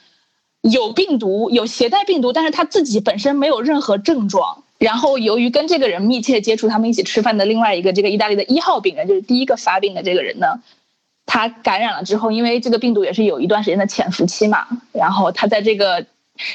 [0.60, 4.62] 有病毒，有携带病毒，但是他自己本身没有任何症状。
[4.78, 10.60] 然后，由于跟这个人密切接触，他们一起吃饭的另外一个这个意大利的一号病人，就是第一个发病的这个人呢，
[11.26, 16.06] 他感染了之后，因为这个病毒也是有一段时间的潜伏期嘛，然后他在这个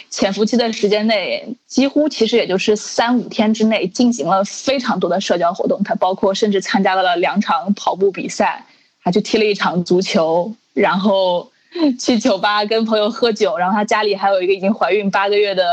[0.09, 8.65] 潜伏期的时间内，几乎其实也就是三五天之内进行了非常多的社交活动，他包括甚至参加了两场跑步比赛，
[8.99, 11.51] 还去踢了一场足球，然后
[11.99, 15.63] 去酒吧跟朋友喝酒，然后他家里还有一个已经怀孕八个月的。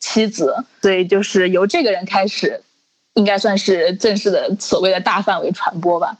[0.00, 2.60] 妻子，所以就是由这个人开始，
[3.14, 6.18] 应该算是正式的所谓的大范围传播吧。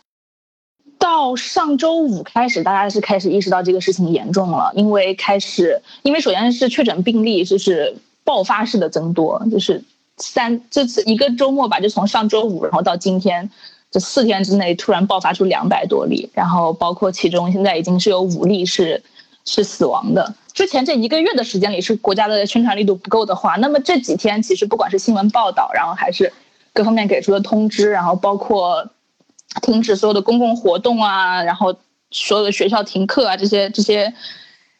[1.04, 9.84] 到上周五开始，大家是开始意识到这个事情严重了，因为开始，因为首先是确诊病例就是爆发式的增多，就是
[10.16, 13.50] 三这次一个周末吧，就从上周五然后到今天
[13.90, 19.02] 这四天之内突然爆发出两百多例，然后包括其中现在已经是有五例是
[19.44, 20.34] 是死亡的。
[20.54, 26.32] 之前这一个月的时间里，是国家的宣传力度不够的话，那么这几天其实不管是新闻报道，然后还是
[26.72, 28.88] 各方面给出的通知，然后包括
[29.62, 31.76] 停止所有的公共活动啊，然后
[32.10, 34.12] 所有的学校停课啊，这些这些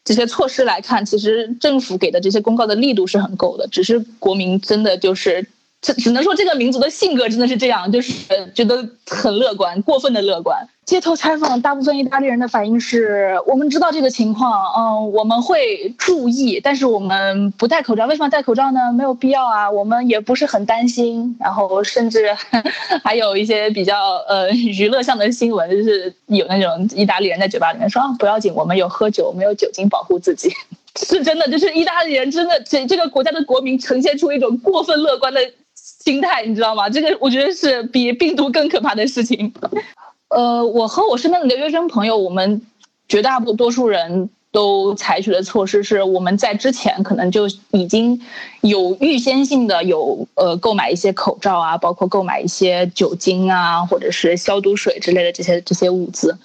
[0.05, 5.47] 这些措施来看，其实政府给的这些公告的力度是很够的，只是国民真的就是。
[5.85, 8.15] 只只能说这个民族的性格真的是这样，就是
[8.55, 10.67] 觉得很乐观，过分的乐观。
[10.87, 18.05] 街头采访，大部分意大利人的反应是：我们知道这个情况，嗯，我们会注意，但是我们不戴口罩。
[18.07, 18.93] 为什么戴口罩呢？
[18.93, 21.35] 没有必要啊，我们也不是很担心。
[21.41, 22.29] 然后甚至
[23.03, 30.53] 还有一些比较呃娱乐向的新闻，就是有那种意大利人在酒吧里面说：不要紧，我们有喝酒，没有酒精保护自己。
[31.01, 35.41] 是真的，就是意大利人真的这这个国家的国民呈现出一种过分乐观的。
[35.77, 36.89] 心态你知道吗？
[36.89, 39.51] 这个我觉得是比病毒更可怕的事情。
[40.35, 42.61] 呃，我和我身边的留学生朋友，我们
[43.09, 48.21] 绝大多数人都采取的措施是，我们在之前可能就已经
[48.61, 56.37] 有预先性的有呃购买一些口罩啊，包括购买一些酒精啊，或者是消毒水之类的这些这些物资。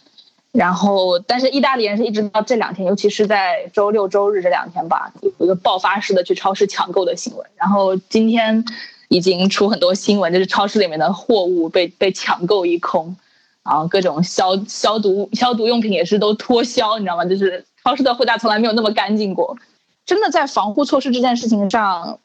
[0.52, 7.44] 然后，但是意大利人是一直到这两天，尤其是在周六周日这两天吧，有一个爆发式的去超市抢购的行为。
[7.56, 8.64] 然后今天。
[9.12, 13.16] 已经出很多新闻，就是超市里面的货物被被抢购一空，
[13.64, 17.26] 然后各种消消毒消毒用品也是都脱销，你知道吗？
[17.26, 19.58] 就是超市的货架从来没有那么干净过。
[20.06, 22.20] 真的在防护措施这件事情上，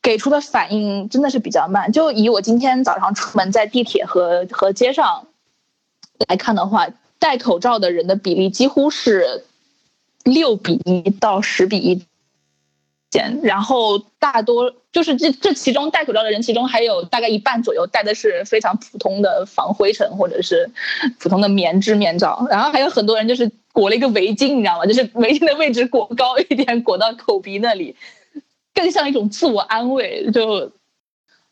[0.00, 1.90] 给出的反应真的是比较慢。
[1.90, 5.26] 就以我今天早上出门在地铁和和街上
[6.28, 6.86] 来看的话，
[7.18, 9.44] 戴口罩的人的比例几乎是
[10.22, 12.04] 六比一到十比一
[13.10, 13.40] 间。
[13.42, 20.70] 然后大多就是这这其中戴口罩的人，其中还有大概一半左右戴的是非常普通的防灰尘或者是
[21.18, 24.86] 普通的棉质面罩，然后还有很多人就是裹了一个围巾，你知道吗？
[24.86, 27.94] 就是围巾的位置裹高一点，裹到口鼻那里，
[28.74, 30.30] 更像一种自我安慰。
[30.30, 30.72] 就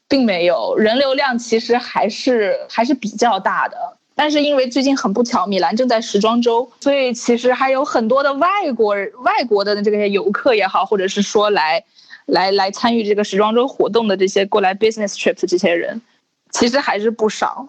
[0.08, 3.76] 并没有人流量，其实还是还是比较大的。
[4.14, 11.84] 但是因为最近很不巧，米兰正在时装周，所以其实还有很多的外国外国的这些游客也好，或者是说来
[12.26, 16.00] 来来参与这个时装周活动的这些过来 business trip 的这些人，
[16.50, 17.68] 其实还是不少。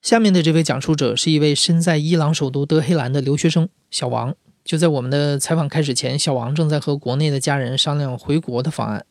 [0.00, 4.34] 下面的这位讲述者是一位身在伊朗首都德黑兰的留学生小王。
[4.64, 9.06] 就在我们的采访开始前，小王正在和国内的家人商量回国的方案。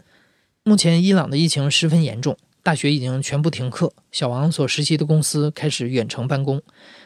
[0.64, 2.38] 目前伊朗的疫情十分严重。
[2.62, 6.62] 大学已经全部停课，小王所实习的公司开始远程办公。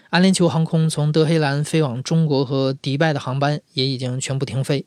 [0.10, 4.86] 阿联酋航空从德黑兰飞往中国和迪拜的航班也已经全部停飞。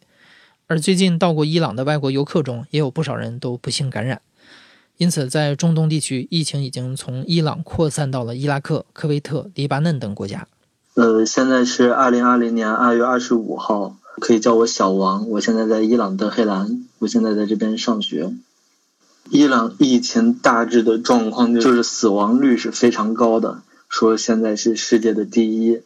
[0.67, 4.23] 而最近到过伊朗的外国游客中，也有不少人都不幸感染。
[4.97, 10.47] 因此，在中东地区，疫情已经从伊朗扩散到了伊拉克、科威特、黎巴嫩等国家。
[10.95, 15.29] 呃，现在是二零二零年二月二十五号，可以叫我小王。
[15.31, 18.33] 我现在在伊朗德黑兰，我现在在这边上学。
[19.31, 25.81] 伊朗疫情大致的状况就是死亡率是非常高的，说现在是世界的第一。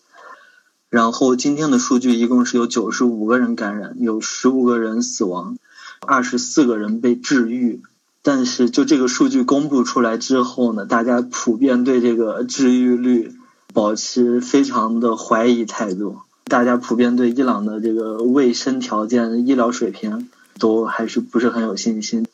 [0.90, 5.58] 然后今天的数据一共是有九十五个人感染，有十五个人死亡，
[6.00, 7.82] 二十四个人被治愈。
[8.22, 13.32] 但是就这个数据公布出来之后呢，大家普遍对这个治愈率
[13.72, 22.26] 保持非常的怀疑态度，大家普遍对伊朗的这个卫生条件、医疗水平都还是不是很有信心。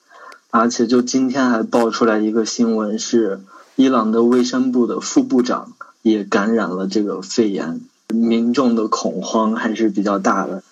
[0.51, 3.41] 而且就今天还爆出来一个新闻，是
[3.75, 10.63] 伊朗的卫生部的副部长也感染了这个肺炎，民众的恐慌还是比较大的。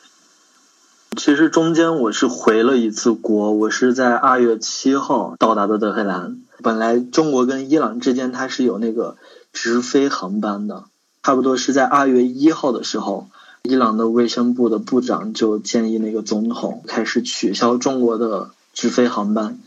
[1.17, 6.39] 其实中间我是回了一次国，我是在二月七号到达的德黑兰。
[6.63, 9.17] 本来中国跟伊朗之间它是有那个
[9.53, 10.85] 直飞航班的，
[11.23, 13.29] 差不多是在二月一号的时候，
[13.63, 19.59] 伊朗的卫生部的部长就建议那个总统开始取消中国的直飞航班。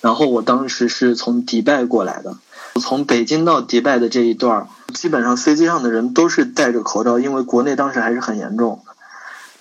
[0.00, 2.36] 然后我当时是从迪拜过来的，
[2.80, 8.82] 从北京到迪拜的这一段，基本上飞机上的人都是戴着口罩，因为国内当时还是很严重。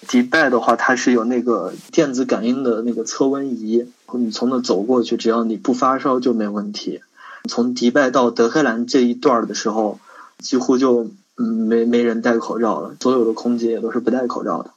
[0.07, 7.01] 迪拜的话，它是有那个电子感应的那个测温仪，你从那走过去，只要你不发烧就没问题。
[7.47, 9.99] 从迪拜到德黑兰这一段的时候，
[10.39, 14.71] 几乎就没没人戴口罩了，所有的空姐也都是不戴口罩的。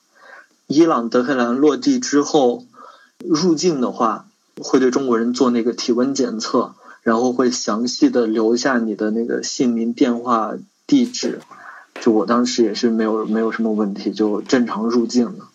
[0.67, 2.65] 伊朗德黑兰落地之后，
[3.19, 4.27] 入境的话。
[4.59, 6.75] 会对中国人做那个体温检测，
[7.07, 10.55] 然后会详细的留下你的那个姓名、电话、
[10.89, 11.39] 地址。
[12.01, 15.47] 就我当时也是没有没有什么问题，就正常入境了。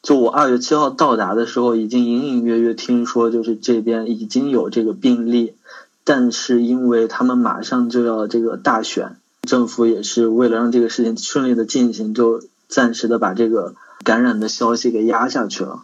[0.00, 5.54] 就我二月七号到达的时候，已经隐隐约约听说，就是这边已经有这个病例，
[6.04, 15.82] 但是因为他们马上就要这个大选，政府也是为了让这个事情顺利的进行，就暂时的把这个感染的消息给压下去了。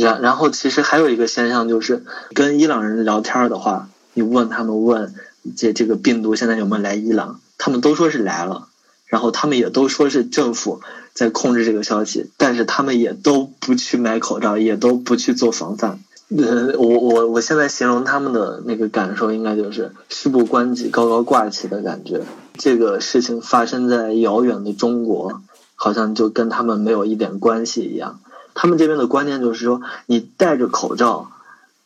[0.00, 5.14] 然然后其实还有一个现象就是，跟伊朗人聊天的话，你问他们问
[5.56, 8.68] 这这个病毒现在有没有来伊朗，他们都说是来了，
[9.06, 10.80] 然后他们也都说是政府
[11.14, 16.00] 在控制这个消息，但是他们也都不去买口罩，也都不去做防范。
[16.36, 22.22] 呃，我我我现在形容他们的那个感受，应该就是事不关己高高挂起的感觉。
[22.56, 25.40] 这个事情发生在遥远的中国，
[25.74, 28.20] 好像就跟他们没有一点关系一样。
[28.54, 31.30] 他们这边的观念就是说，你戴着口罩，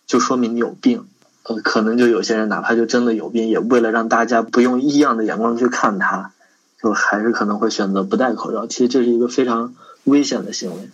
[0.07, 1.05] 就说明你有病。
[1.45, 6.33] 呃，可能就有些人哪怕就真的有病，也为了让大家不用异样的眼光去看他，
[6.83, 8.67] 就还是可能会选择不戴口罩。
[8.67, 9.75] 其实这是一个非常
[10.05, 10.89] 危险的行为。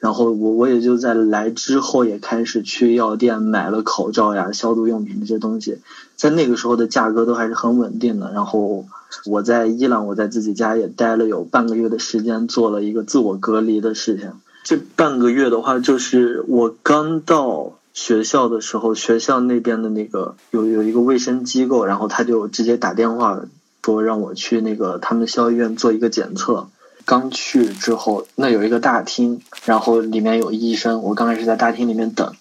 [0.00, 5.78] 然后我我也就在来之后也开始去药店买了口罩呀、消毒用品这些东西，
[6.16, 8.32] 在那个时候的价格都还是很稳定的。
[8.32, 8.84] 然后
[9.26, 14.32] 我在伊朗，我在自己家也待了有半个月的时间，做了一个自我隔离的事情。
[14.64, 23.40] 这半个月的话，就是我刚到学校的时候，学校那边的那个有有一个卫生机构，然后他就直接打电话
[23.82, 26.68] 说让我去那个他们校医院做一个检测。
[27.04, 32.32] 刚去之后，那有一个大厅，然后里面有医生，我刚开始在大厅里面等，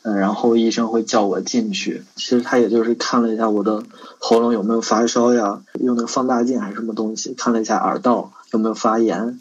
[0.00, 2.02] 嗯，然后医生会叫我进去。
[2.16, 3.82] 其实他也就是看了一下我的
[4.18, 9.38] 喉咙有没有发烧呀，用那个放大镜还是什么东西，看了一下耳道有没有发炎，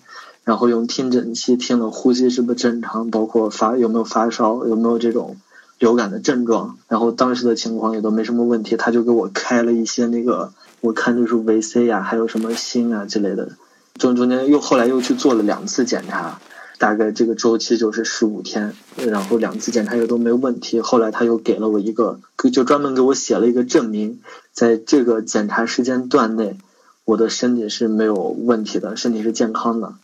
[0.48, 5.36] 然后用听诊器听了呼吸是不是正常，包括发有没有发烧，有没有这种
[5.78, 6.78] 流感的症状。
[6.88, 13.50] 然后当时的情况也都没什么问题，他就给我开了一些那个，我看就是维 C 呀，还有什么锌啊之类的。
[13.96, 16.40] 中中间又后来又去做了两次检查。
[16.80, 20.80] 大概这个周期就是十五天，然后两次检查也都没问题。
[20.80, 22.22] 后来他又给了我一个，
[22.54, 24.22] 就专门给我写了一个证明，
[24.54, 26.56] 在这个检查时间段内，
[27.04, 29.96] 我的身体是没有问题的，身体是健康的。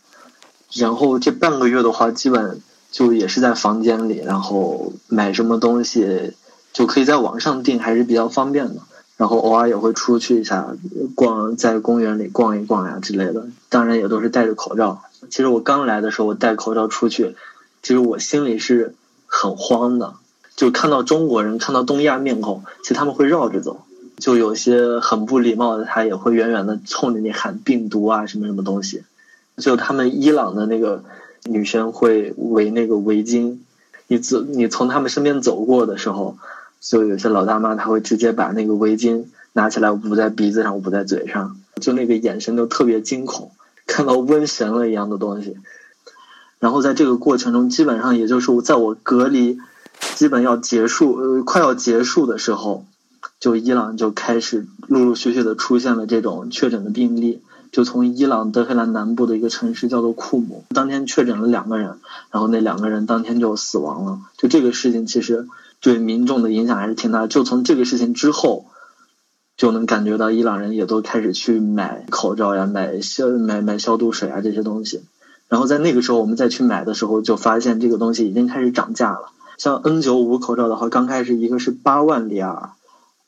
[0.76, 2.60] 然后这半个月的话，基本
[2.90, 6.32] 就也是在房间里，然后买什么东西
[6.72, 8.82] 就可以在网上订，还是比较方便的。
[9.16, 10.74] 然后偶尔也会出去一下，
[11.14, 15.02] 逛在公园里逛一逛呀之类的，当然也都是戴着口罩。
[15.30, 17.36] 其实我刚来的时候，我戴口罩出去，
[17.80, 18.94] 其实我心里是
[19.26, 20.14] 很慌的。
[20.56, 23.84] 就看到中国人，看到东亚面孔，其实他们会绕着走。
[24.18, 29.04] 就有些很不礼貌的，他也会远远的冲着你喊病毒啊什么什么东西。
[29.56, 31.04] 就他们伊朗的那个
[31.44, 33.58] 女生会围那个围巾，
[34.08, 36.36] 你走你从他们身边走过的时候，
[36.80, 43.52] 就有些老大妈她会直接把那个围巾拿起来捂在鼻子上，捂在嘴上，就那个眼神都特别惊恐。
[43.86, 45.58] 看到瘟神了一样的东西，
[46.58, 49.58] 然后在这个过程中，基本上也就是在我隔离
[50.14, 52.86] 基本要结束呃快要结束的时候，
[53.40, 57.42] 就伊朗就开始陆陆续续的出现了这种确诊的病例，
[57.74, 61.98] 就从伊朗德黑兰南部的一个城市叫做库姆，当天确诊了两个人，
[62.30, 64.20] 然后那两个人当天就死亡了。
[64.38, 65.48] 就这个事情其实
[65.80, 68.66] 对民众的影响还是挺大，就从这个事情之后。
[69.56, 75.04] 就能感觉到伊朗人也都开始去买口罩呀，买消买买消毒水啊这些东西。
[75.48, 79.30] 然后在那个时候，我们再去买的时候，就发现这个东西已经开始涨价了。
[79.56, 82.70] 像 N95 口罩的话，刚开始一个是八万里尔，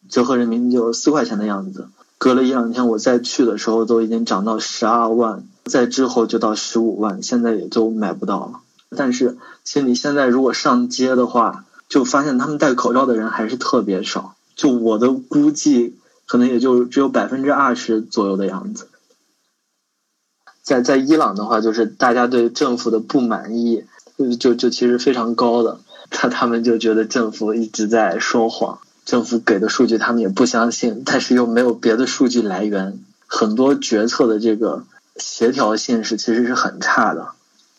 [0.08, 1.86] 折合人民币就四块钱的样子。
[2.26, 8.60] 隔了一两天，我再去的时候，都已经涨到十二万，再之后就到十五万，现在也就买不到了。
[8.96, 14.34] 但是，其实你现在如果上街的话，就发现他们戴口罩的人还是特别少。
[14.56, 15.96] 就我的估计。
[16.28, 18.88] 可能也就只有百分之二十左右的样子。
[20.64, 23.84] 在在伊朗的话，就是大家对政府的不满意，
[24.40, 25.78] 就就其实非常高的。
[26.10, 34.84] 他他们就觉得政府一直在说谎，政府给的数据他们也不相信，但是又没有别的数据来源，很多决策的这个
[35.16, 37.28] 协调性是其实是很差的。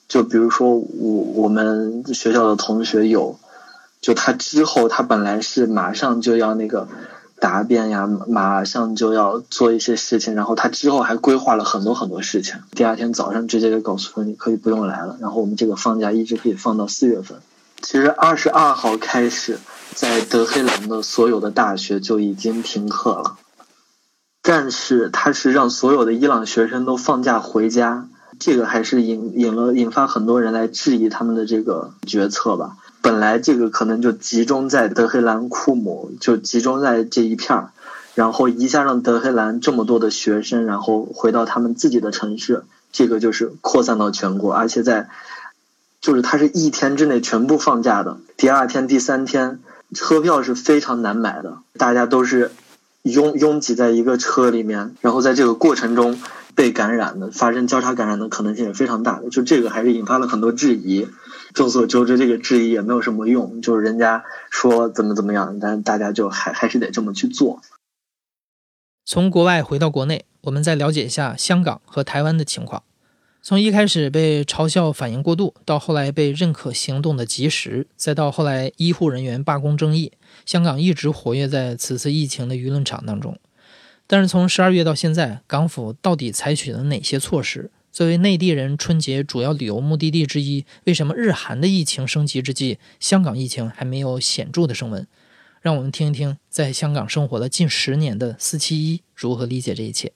[0.08, 3.38] 就比如说我我们学校的同学有，
[4.02, 6.88] 就他之后他本来是马上就要那个。
[7.40, 12.56] 答辩呀，马上就要做一些事情，然后他之后还规划了很多很多事情。
[12.72, 17.38] 第二天早上直接就告诉说你可以不用来了，然后我们这个放假一直可以放到四月份。
[17.84, 19.60] 其实二十二号开始，
[19.96, 23.38] 在德黑兰的所有的大学就已经停课了，
[24.42, 28.08] 但是他是让所有的伊朗学生都放假回家，
[28.40, 32.78] 这个还是引引了引发很多人来质疑他们的这个决策吧。
[33.02, 37.72] 本来这个可能就集中在德黑兰库姆，就集中在这一片儿，
[38.16, 45.10] 然后一下让德黑兰这么多的学生，然后回到他们自己的城市，这个就是扩散到全国，而且在，
[46.02, 49.60] 就是它是一天之内全部放假的，第二天、第三天
[49.96, 52.52] 车票是非常难买的，大家都是
[53.04, 56.20] 拥拥挤在一个车里面，然后在这个过程中
[56.56, 61.08] 被感染的，发生交叉感染的可能性也非常大的，就这个还是引发了很多质疑。
[61.54, 67.62] 众所周知，这个质疑也没有什么用，就是人家说怎么怎么样，但大家就还还是得这么去做。
[69.06, 72.84] 从国外回到国内，我们再了解一下香港和台湾的情况。
[73.42, 80.12] 从一开始被嘲笑反应过度，到后来被认可行动的及时，再到后来医护人员罢工争议，
[80.46, 83.38] 香港一直活跃在此次疫情的舆论场当中。
[84.06, 87.72] 但是从十二月到现在，港府到底采取了哪些措施？
[87.90, 95.08] 作为内地人春节主要旅游目的地之一，为什么日韩的疫情升级之际，香港疫情还没有显著的升温？
[95.62, 100.12] 让我们听一听，在香港生活了近十年的四七一如何理解这一切。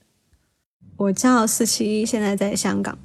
[0.97, 2.99] 我叫四七一，现在在香港。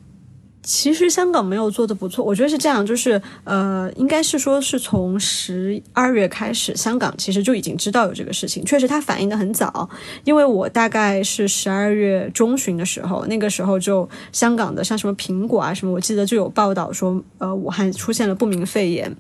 [0.67, 9.89] 其实香港没有做的不错，我觉得是这样，就是呃，应该是说是从十二月开始，香港其实就已经知道有这个事情，确实它反应的很早，
[10.25, 19.17] 因为我大概是十二月中旬的时候，那个时候就香港的像什么苹果啊什么，我记得就有报道说，呃，武汉出现了不明肺炎，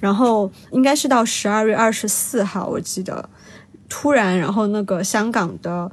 [0.00, 3.26] 然后应该是到十二月二十四号，我记得
[3.88, 5.90] 突然，然后那个香港的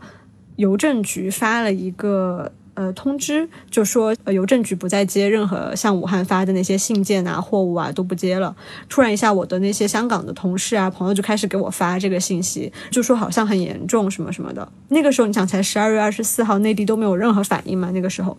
[0.57, 2.51] 邮政局发了一个。
[2.77, 8.55] 呃通知，就说呃邮政局不再接任何向武汉发的那些信件啊、货物啊都不接了。
[8.87, 14.71] 突然一下，我的那些香港的同事啊、朋友就开始给我发这个信息，就说好像很严重什么什么的。
[14.89, 17.89] 那个时候你想，才十二月二十四号，内地都没有任何反应嘛？
[17.91, 18.37] 那个时候，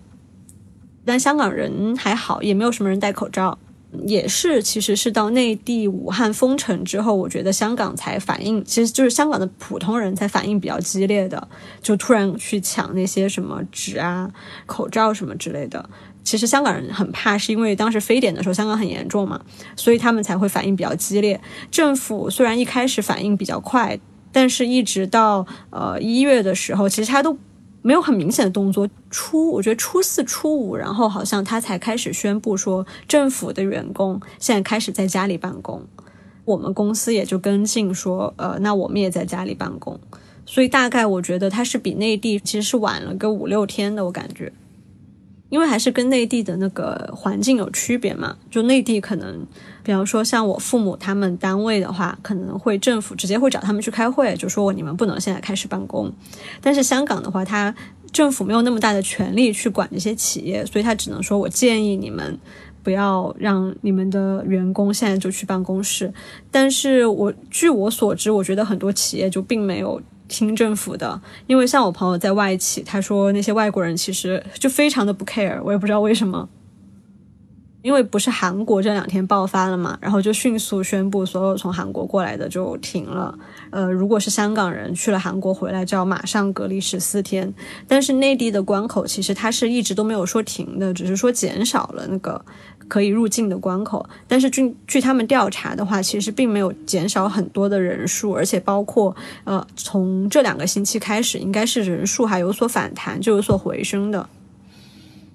[1.05, 3.59] 但香港人还好，也没有什么人戴口罩。
[4.05, 11.49] 也是，其实是到内地武汉封城之后，我觉得香港才反应，其实就是香港的普通人才反应比较激烈的，
[11.81, 14.31] 就突然去抢那些什么纸啊、
[14.67, 15.89] 口罩什么之类的。
[16.23, 19.41] 其实香港人很怕，是因为当时非典的时候香港很严重嘛，
[19.75, 21.41] 所以他们才会反应比较激烈。
[21.71, 23.99] 政府虽然一开始反应比较快，
[24.31, 27.39] 但是一直到呃一月的时候，其实他都。
[27.83, 35.83] 没有很明显的动作，初我觉得初四初五，然后好像他才开始宣布说，政府的员工现在开始在家里办公，
[36.45, 39.99] 我们公司也就跟进说，呃，那我们也在家里办公，
[40.45, 44.53] 所以大概我觉得他是比内地其实是晚了个五六天的，我感觉。
[45.49, 49.47] 因为还是跟内地的那个环境有区别嘛，就内地可能，
[49.83, 56.13] 比方说像我父母他们单位的话，可能会政府直接会找他们去开会，就说你们不能现在开始办公。
[56.61, 57.75] 但是香港的话，他
[58.13, 62.39] 政府没有那么大的权利去管这些企业，所以他只能说我建议你们
[62.83, 66.13] 不要让你们的员工现在就去办公室。
[66.51, 70.01] 但是我据我所知，我觉得很多企业就并没有。
[70.29, 76.49] 听政府的，因为像我朋友在外企，他说那些外国人其实就非常的不 care，我也不知道为什么。
[77.83, 83.37] 因为不是韩国这两天爆发了嘛，然后就迅速宣布所有从韩国过来的就停了。
[83.71, 87.53] 呃，如果是香港人去了韩国回来，就要马上隔离十四天。
[87.87, 92.45] 但是内地的关口其实它是一直都没有说停的，只是说减少了那个
[92.89, 94.05] 可以入境的关口。
[94.27, 99.15] 但是据据他们调查的话，其实并没有减少很多的人数，而且包括
[99.45, 104.29] 呃从这两个星期开始，应该是人数还有所反弹，就有所回升的。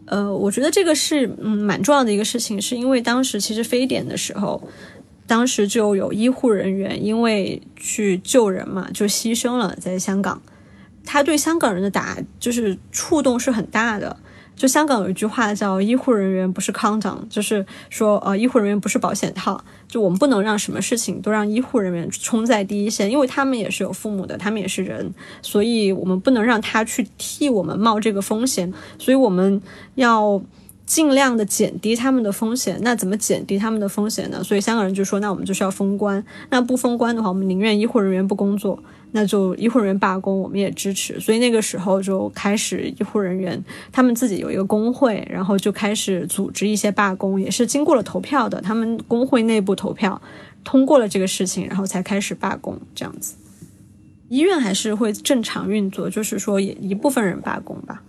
[0.05, 4.61] 呃，我觉得这个是嗯蛮重要的一个事情，是因为当时其实非典的时候，
[5.25, 10.41] 当时就有医护人员因为去救人嘛，就牺牲了在香港，
[11.05, 14.17] 他对香港人的打就是触动是很大的。
[14.55, 19.61] 就香港有一句话叫“医护人员不是康长”，就是说，呃，医护人员不是保险套。
[19.87, 28.71] 就我们不能让什么事情都让医护人员冲在第一线，因为他们也是有父母的，他们也是人，所以我们不能让他去替我们冒这个风险。
[28.97, 29.61] 所以我们
[29.95, 30.41] 要
[30.85, 32.79] 尽量的减低他们的风险。
[32.81, 34.43] 那怎么减低他们的风险呢？
[34.43, 36.23] 所以香港人就说：“那我们就是要封关。
[36.49, 38.79] 那不封关的话，我们宁愿医护人员不工作。”
[39.15, 41.19] 那就医护人员罢工，我们也支持。
[41.19, 48.59] 所以那个时候就开始医护人员他们自己有一个工会，然后就开始组织一些罢工，也是经过了投票的。
[48.59, 50.21] 他们工会内部投票
[50.63, 53.35] 通过了这个事情，然后才开始罢工这样子。
[54.29, 58.01] 医院还是会正常运作，就是说也一部分人罢工吧。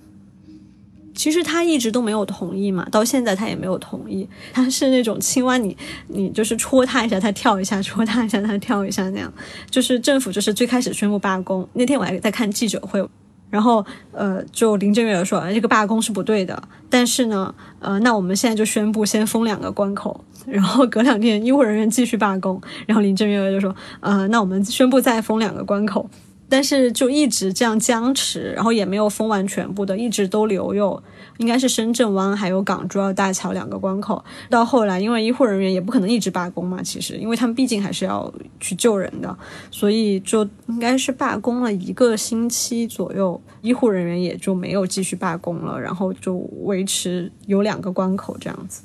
[1.14, 4.28] 其实他一直都没有同意嘛，到现在他也没有同意。
[4.52, 5.76] 他是那种青蛙，你
[6.08, 9.32] 你就是戳他一下，他跳一下；戳他一下，他跳一下那样。
[9.70, 13.06] 就是政府就是最开始宣布罢工那天，我还在看记者会，
[13.48, 16.60] 然后呃，就林郑月娥说这个罢工是不对的，
[16.90, 26.10] 但是呢，呃，那我们现在就宣布先封两个关口，然后隔两天医护人员继续罢工，然后林郑月娥就说呃，那我们宣布再封两个关口。
[26.54, 31.02] 但是就一直这样僵持，然后也没有封完全部的，一直都留有，
[31.38, 34.24] 应该是深圳湾还有港珠澳大桥两个关口。
[34.48, 39.36] 到后来，因为医护人员也不可能一直罢工嘛，其实因为他们毕竟还是要去救人的，
[39.72, 48.84] 所以就应该是罢工了一个星期左右，医护人员也就没有继续罢工了，然后就维持有两个关口这样子。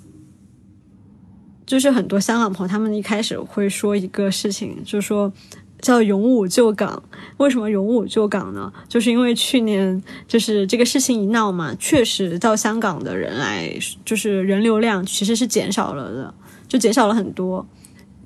[1.68, 5.32] 就是很多香港朋友他们一开始会说一个事情，就是说。
[5.82, 7.02] 叫勇武救港，
[7.38, 8.72] 为什么勇武救港呢？
[8.88, 13.72] 就是因为去年就是这个事情一闹嘛，确实到香港的人来，
[14.04, 16.34] 就是人流量其实是减少了的，
[16.68, 17.66] 就减少了很多。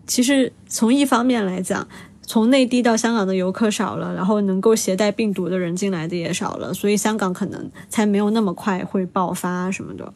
[0.05, 1.87] 其实从一方面来讲，
[2.23, 10.13] 从内地到香港的游客少了，然后能够携带病毒的人进来的也少了，所以香港可能才没有那么快会爆发什么的。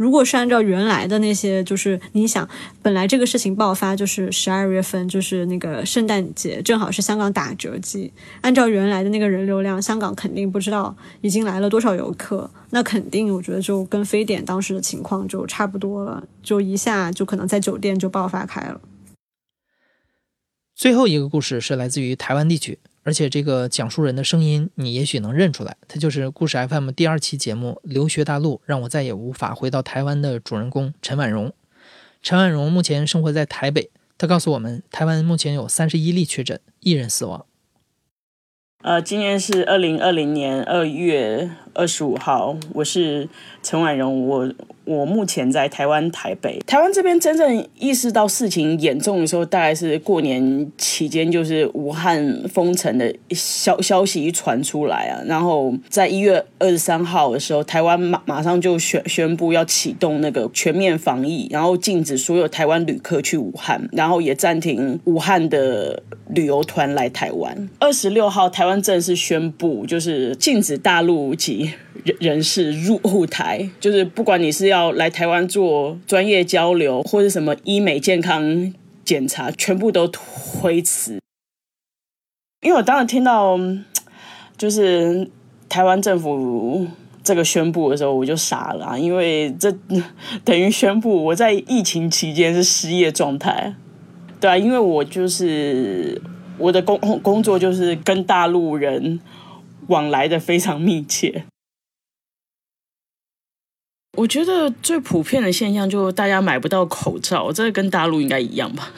[0.00, 2.48] 如果是按照原来的那些，就是你想，
[2.80, 8.10] 本来这个事情爆发就是十二月份，就是那个圣诞节，正好是香港打折季。
[8.40, 18.80] 按照原来的那个人流量，香港肯定不知道已经来了多少游客，那肯定我觉得就跟非典当时的情况就差不多了，就一下就可能在酒店就爆发开了。
[20.74, 22.78] 最后一个故事是来自于台湾地区。
[23.10, 31.52] 而且这个讲述人的声音，你也许能认出来，他就是故事 FM 第二期节目《留学大陆》，让我再也无法回到台湾的主人公陈婉容。
[32.22, 37.44] 陈婉容目前生活在台北，他告诉我们，台湾目前有三十一例确诊，一人死亡。
[38.84, 43.28] 呃，今天是二零二零年二月二十五号，我是
[43.62, 44.52] 陈婉容，我
[44.84, 46.58] 我目前在台湾台北。
[46.66, 67.68] 台湾这边真正意识到事情严重的时候，大概是过年期间，就是武汉封城的消消息一传出来啊，然后在一月二十三号的时候，台湾马马上就宣宣布要启动那个全面防疫，然后禁止所有台湾旅客去武汉，然后也暂停武汉的旅游团来台湾。
[67.78, 71.59] 二十六号，台湾正式宣布，就是禁止大陆及
[72.04, 78.72] 人人士入后台，就是不管你是要来台湾做专业交流，或者什么医美健康
[79.04, 81.18] 检查，全部都推迟。
[82.62, 83.58] 因为我当时听到，
[84.56, 85.30] 就是
[85.68, 86.86] 台湾政府
[87.24, 89.70] 这个宣布的时候，我就傻了、啊，因为这
[90.44, 93.74] 等于宣布我在疫情期间是失业状态。
[94.38, 96.20] 对啊，因为我就是
[96.56, 99.20] 我的工工作就是跟大陆人
[99.88, 101.44] 往来的非常密切。
[104.16, 108.92] 我觉得最普遍的现象就是大家买不到口罩，这个跟大陆应该一样吧。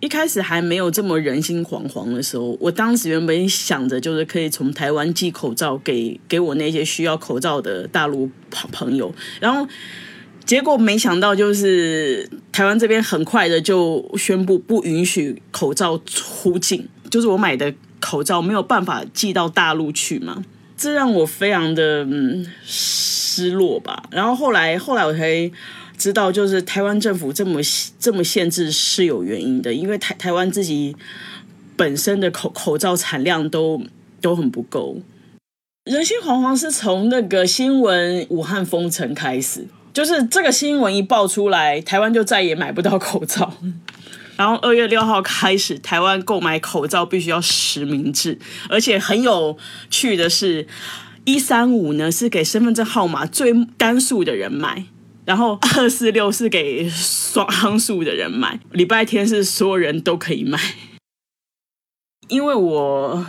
[0.00, 9.68] 一开始还没有这么人心惶惶的时候，我当时原本想着就是可以从台湾寄口罩给给我那些需要口罩的大陆朋朋友，然后
[10.46, 20.44] 结果没想到就是台湾这边很快的就宣布不允许口罩出境，就是我买的口罩没有办法寄到大陆去嘛，
[20.76, 24.02] 这让我非常的嗯失落吧。
[24.10, 25.50] 然后后来后来我才。
[26.00, 27.60] 知道就是台湾政府这么
[27.98, 30.96] 这么限制是有原因的，因为台台湾自己
[31.76, 33.82] 本身的口口罩产量都
[34.22, 34.96] 都很不够。
[35.84, 43.52] 人心惶惶是从那个新闻武汉封城开始，就是这个新闻一爆出来，台湾就再也买不到口罩。
[44.40, 48.38] 然后二月六号开始，台湾购买口罩必须要实名制，
[48.70, 49.58] 而且很有
[49.90, 50.66] 趣的是，
[51.26, 54.86] 一三五呢是给身份证号码最单数的人买。
[55.26, 60.58] 然后二四六是给双数的人买，礼拜天是所有人都可以买。
[62.28, 63.26] 因为我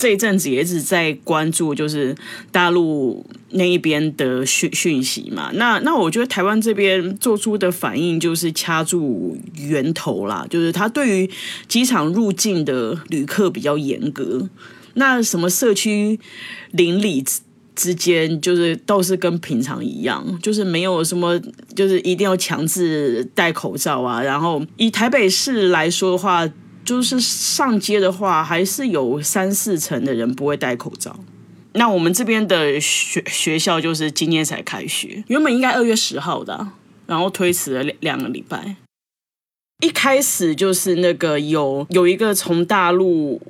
[0.00, 2.16] 这一阵子也一直在关注，就是
[2.50, 5.50] 大陆那一边的讯讯息嘛。
[5.52, 11.30] 那那我觉得台湾这边做出的反应就是掐住源头啦，就是他对于
[11.68, 14.48] 机场入境的旅客比较严格。
[14.94, 16.18] 那什么社区
[16.70, 17.22] 邻里？
[17.76, 21.40] 之间就是倒是跟平常一样，就是没有什么，
[21.74, 24.20] 就是一定要强制戴口罩啊。
[24.20, 26.46] 然后以台北市来说的话，
[26.90, 31.20] 就是上街的话，还是有三四成的人不会戴口罩。
[31.74, 36.66] 那我们这边的学学校就是今天才开学，原本应该二月十号的，
[37.06, 38.74] 然后推迟了两两个礼拜。
[39.84, 43.40] 一开始就是那个有有一个从大陆。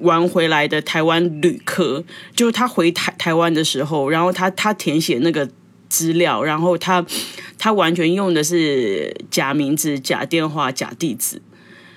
[0.00, 2.02] 玩回来的台湾旅客，
[2.34, 5.48] 就是他回台台湾的时候，然后他他填写那个
[5.88, 7.06] 资料，然后他
[7.58, 11.40] 他完全用的是假名字、假电话、假地址。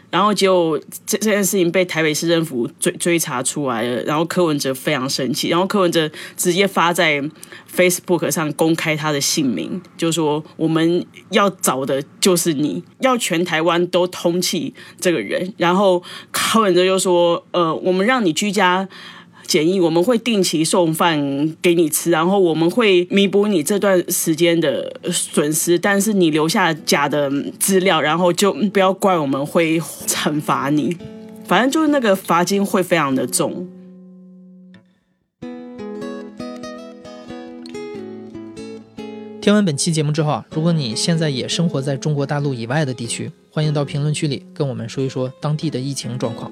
[0.10, 7.22] 然后就这这件事情被台北市政府追追查出来了，然后柯文哲非常生气，然后柯文哲直接发在
[7.76, 15.54] Facebook 上公开他的姓名，就说我们要找的就是你，要全台湾都通气这个人。
[15.58, 16.02] 然后
[16.32, 18.88] 柯文哲就说，呃，我们让你居家。
[19.48, 25.80] 检疫，我们会定期送饭给你吃，然后我们会弥补你这段时间的损失。
[25.80, 30.96] 但是你留下假的资料，然后就不要怪我们会惩罚你。
[31.46, 33.68] 反正就是那个罚金会非常的重。
[39.40, 46.52] 听完本期节目之后啊，如果你现在也生活在中国大陆以外的地区，欢迎到评论区里跟我们说一说当地的疫情状况。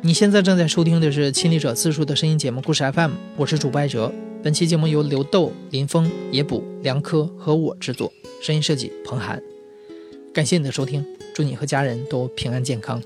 [0.00, 4.12] 你现在正在收听的是《亲历者自述》的声音节目《故事 FM》，我是主播艾哲。
[4.44, 9.42] 本期节目由刘豆、林峰、野捕、梁科和我制作，声音设计彭涵。
[10.32, 13.02] 感谢你的收听，祝你和家人都平安健康。